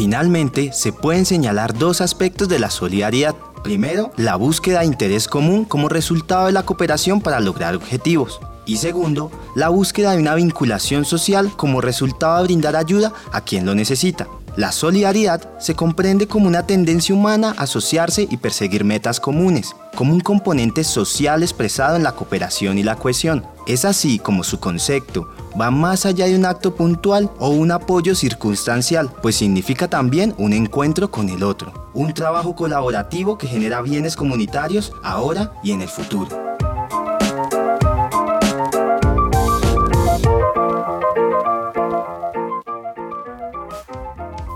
Finalmente, 0.00 0.72
se 0.72 0.92
pueden 0.92 1.26
señalar 1.26 1.74
dos 1.74 2.00
aspectos 2.00 2.48
de 2.48 2.58
la 2.58 2.70
solidaridad. 2.70 3.34
Primero, 3.62 4.10
la 4.16 4.36
búsqueda 4.36 4.80
de 4.80 4.86
interés 4.86 5.28
común 5.28 5.66
como 5.66 5.90
resultado 5.90 6.46
de 6.46 6.52
la 6.52 6.62
cooperación 6.62 7.20
para 7.20 7.38
lograr 7.38 7.76
objetivos. 7.76 8.40
Y 8.64 8.78
segundo, 8.78 9.30
la 9.54 9.68
búsqueda 9.68 10.12
de 10.12 10.18
una 10.18 10.34
vinculación 10.34 11.04
social 11.04 11.50
como 11.54 11.80
resultado 11.80 12.38
de 12.38 12.44
brindar 12.44 12.76
ayuda 12.76 13.12
a 13.30 13.42
quien 13.42 13.66
lo 13.66 13.74
necesita. 13.74 14.26
La 14.60 14.72
solidaridad 14.72 15.58
se 15.58 15.74
comprende 15.74 16.26
como 16.26 16.46
una 16.46 16.66
tendencia 16.66 17.14
humana 17.14 17.54
a 17.56 17.62
asociarse 17.62 18.28
y 18.30 18.36
perseguir 18.36 18.84
metas 18.84 19.18
comunes, 19.18 19.74
como 19.96 20.12
un 20.12 20.20
componente 20.20 20.84
social 20.84 21.42
expresado 21.42 21.96
en 21.96 22.02
la 22.02 22.12
cooperación 22.12 22.76
y 22.76 22.82
la 22.82 22.96
cohesión. 22.96 23.42
Es 23.66 23.86
así 23.86 24.18
como 24.18 24.44
su 24.44 24.60
concepto 24.60 25.30
va 25.58 25.70
más 25.70 26.04
allá 26.04 26.26
de 26.26 26.36
un 26.36 26.44
acto 26.44 26.74
puntual 26.74 27.30
o 27.38 27.48
un 27.48 27.70
apoyo 27.70 28.14
circunstancial, 28.14 29.10
pues 29.22 29.36
significa 29.36 29.88
también 29.88 30.34
un 30.36 30.52
encuentro 30.52 31.10
con 31.10 31.30
el 31.30 31.42
otro, 31.42 31.90
un 31.94 32.12
trabajo 32.12 32.54
colaborativo 32.54 33.38
que 33.38 33.46
genera 33.46 33.80
bienes 33.80 34.14
comunitarios 34.14 34.92
ahora 35.02 35.54
y 35.64 35.72
en 35.72 35.80
el 35.80 35.88
futuro. 35.88 36.49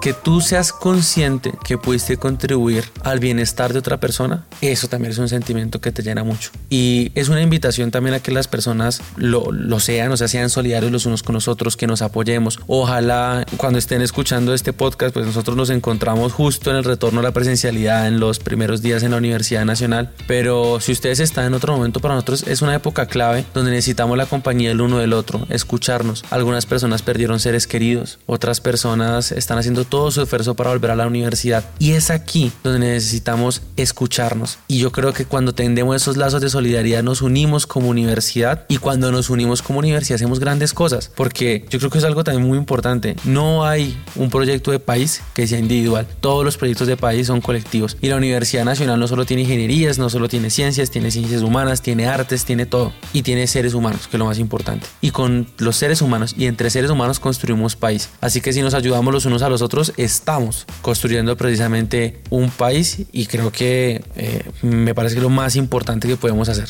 Que 0.04 0.12
tú 0.12 0.42
seas 0.42 0.70
consciente 0.70 1.54
que 1.64 1.78
pudiste 1.78 2.18
contribuir 2.18 2.84
al 3.04 3.20
bienestar 3.20 3.72
de 3.72 3.78
otra 3.78 4.00
persona, 4.00 4.44
eso 4.60 4.86
también 4.86 5.12
es 5.12 5.18
un 5.18 5.30
sentimiento 5.30 5.80
que 5.80 5.92
te 5.92 6.02
llena 6.02 6.22
mucho. 6.22 6.50
Y 6.68 7.10
es 7.14 7.30
una 7.30 7.40
invitación 7.40 7.90
también 7.90 8.14
a 8.14 8.20
que 8.20 8.30
las 8.30 8.46
personas 8.46 9.00
lo, 9.16 9.50
lo 9.50 9.80
sean, 9.80 10.12
o 10.12 10.18
sea, 10.18 10.28
sean 10.28 10.50
solidarios 10.50 10.92
los 10.92 11.06
unos 11.06 11.22
con 11.22 11.34
los 11.34 11.48
otros, 11.48 11.78
que 11.78 11.86
nos 11.86 12.02
apoyemos. 12.02 12.60
Ojalá 12.66 13.46
cuando 13.56 13.78
estén 13.78 14.02
escuchando 14.02 14.52
este 14.52 14.74
podcast, 14.74 15.14
pues 15.14 15.24
nosotros 15.24 15.56
nos 15.56 15.70
encontramos 15.70 16.34
justo 16.34 16.70
en 16.70 16.76
el 16.76 16.84
retorno 16.84 17.20
a 17.20 17.22
la 17.22 17.32
presencialidad 17.32 18.06
en 18.06 18.20
los 18.20 18.40
primeros 18.40 18.82
días 18.82 19.02
en 19.04 19.12
la 19.12 19.16
Universidad 19.16 19.64
Nacional. 19.64 20.12
Pero 20.26 20.80
si 20.80 20.92
ustedes 20.92 21.18
están 21.20 21.46
en 21.46 21.54
otro 21.54 21.74
momento, 21.74 22.00
para 22.00 22.12
nosotros 22.12 22.44
es 22.46 22.60
una 22.60 22.74
época 22.74 23.06
clave 23.06 23.46
donde 23.54 23.70
necesitamos 23.70 24.18
la 24.18 24.26
compañía 24.26 24.68
del 24.68 24.82
uno 24.82 24.98
del 24.98 25.14
otro, 25.14 25.46
escucharnos. 25.48 26.26
Algunas 26.28 26.66
personas 26.66 27.00
perdieron 27.00 27.40
seres 27.40 27.66
queridos, 27.66 28.18
otras 28.26 28.60
personas 28.60 29.32
están 29.32 29.56
haciendo 29.56 29.86
todo 29.94 30.10
su 30.10 30.22
esfuerzo 30.22 30.56
para 30.56 30.70
volver 30.70 30.90
a 30.90 30.96
la 30.96 31.06
universidad. 31.06 31.62
Y 31.78 31.92
es 31.92 32.10
aquí 32.10 32.50
donde 32.64 32.80
necesitamos 32.80 33.62
escucharnos. 33.76 34.58
Y 34.66 34.80
yo 34.80 34.90
creo 34.90 35.12
que 35.12 35.24
cuando 35.24 35.54
tendemos 35.54 35.94
esos 35.94 36.16
lazos 36.16 36.40
de 36.40 36.50
solidaridad 36.50 37.04
nos 37.04 37.22
unimos 37.22 37.68
como 37.68 37.90
universidad 37.90 38.66
y 38.68 38.78
cuando 38.78 39.12
nos 39.12 39.30
unimos 39.30 39.62
como 39.62 39.78
universidad 39.78 40.16
hacemos 40.16 40.40
grandes 40.40 40.74
cosas. 40.74 41.12
Porque 41.14 41.64
yo 41.70 41.78
creo 41.78 41.92
que 41.92 41.98
es 41.98 42.04
algo 42.04 42.24
también 42.24 42.44
muy 42.44 42.58
importante. 42.58 43.14
No 43.22 43.64
hay 43.64 43.96
un 44.16 44.30
proyecto 44.30 44.72
de 44.72 44.80
país 44.80 45.22
que 45.32 45.46
sea 45.46 45.60
individual. 45.60 46.08
Todos 46.18 46.44
los 46.44 46.56
proyectos 46.56 46.88
de 46.88 46.96
país 46.96 47.28
son 47.28 47.40
colectivos. 47.40 47.96
Y 48.00 48.08
la 48.08 48.16
Universidad 48.16 48.64
Nacional 48.64 48.98
no 48.98 49.06
solo 49.06 49.26
tiene 49.26 49.42
ingenierías, 49.42 50.00
no 50.00 50.10
solo 50.10 50.28
tiene 50.28 50.50
ciencias, 50.50 50.90
tiene 50.90 51.12
ciencias 51.12 51.42
humanas, 51.42 51.82
tiene 51.82 52.08
artes, 52.08 52.44
tiene 52.44 52.66
todo. 52.66 52.92
Y 53.12 53.22
tiene 53.22 53.46
seres 53.46 53.74
humanos, 53.74 54.08
que 54.08 54.16
es 54.16 54.18
lo 54.18 54.26
más 54.26 54.40
importante. 54.40 54.88
Y 55.00 55.12
con 55.12 55.46
los 55.58 55.76
seres 55.76 56.02
humanos 56.02 56.34
y 56.36 56.46
entre 56.46 56.68
seres 56.70 56.90
humanos 56.90 57.20
construimos 57.20 57.76
país. 57.76 58.08
Así 58.20 58.40
que 58.40 58.52
si 58.52 58.60
nos 58.60 58.74
ayudamos 58.74 59.14
los 59.14 59.24
unos 59.26 59.42
a 59.42 59.48
los 59.48 59.62
otros, 59.62 59.83
estamos 59.96 60.66
construyendo 60.82 61.36
precisamente 61.36 62.20
un 62.30 62.50
país 62.50 63.02
y 63.12 63.26
creo 63.26 63.50
que 63.50 64.02
eh, 64.16 64.50
me 64.62 64.94
parece 64.94 65.20
lo 65.20 65.30
más 65.30 65.56
importante 65.56 66.08
que 66.08 66.16
podemos 66.16 66.48
hacer. 66.48 66.68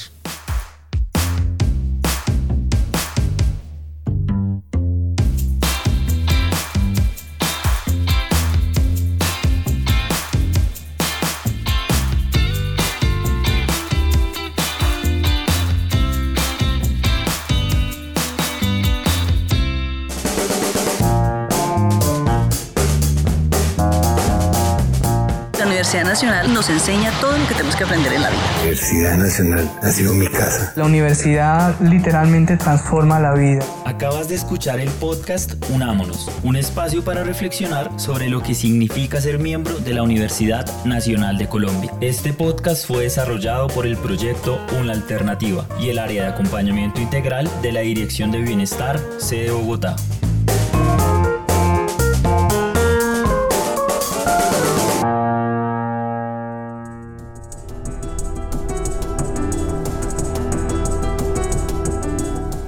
Nos 26.64 26.70
enseña 26.70 27.12
todo 27.20 27.36
lo 27.36 27.46
que 27.46 27.52
tenemos 27.52 27.76
que 27.76 27.84
aprender 27.84 28.12
en 28.14 28.22
la 28.22 28.30
vida. 28.30 28.40
La 28.40 28.60
Universidad 28.60 29.18
Nacional 29.18 29.70
ha 29.82 29.90
sido 29.90 30.14
mi 30.14 30.28
casa. 30.28 30.72
La 30.76 30.84
universidad 30.84 31.78
literalmente 31.80 32.56
transforma 32.56 33.20
la 33.20 33.34
vida. 33.34 33.62
Acabas 33.84 34.28
de 34.28 34.36
escuchar 34.36 34.80
el 34.80 34.88
podcast 34.88 35.62
Unámonos, 35.68 36.30
un 36.42 36.56
espacio 36.56 37.04
para 37.04 37.22
reflexionar 37.22 37.90
sobre 37.96 38.30
lo 38.30 38.42
que 38.42 38.54
significa 38.54 39.20
ser 39.20 39.38
miembro 39.38 39.78
de 39.78 39.92
la 39.92 40.02
Universidad 40.02 40.64
Nacional 40.86 41.36
de 41.36 41.48
Colombia. 41.48 41.92
Este 42.00 42.32
podcast 42.32 42.86
fue 42.86 43.02
desarrollado 43.02 43.66
por 43.66 43.86
el 43.86 43.98
proyecto 43.98 44.58
Una 44.80 44.94
Alternativa 44.94 45.66
y 45.78 45.90
el 45.90 45.98
área 45.98 46.22
de 46.22 46.28
acompañamiento 46.30 46.98
integral 46.98 47.50
de 47.60 47.72
la 47.72 47.80
Dirección 47.80 48.30
de 48.30 48.40
Bienestar, 48.40 48.98
sede 49.18 49.50
Bogotá. 49.50 49.96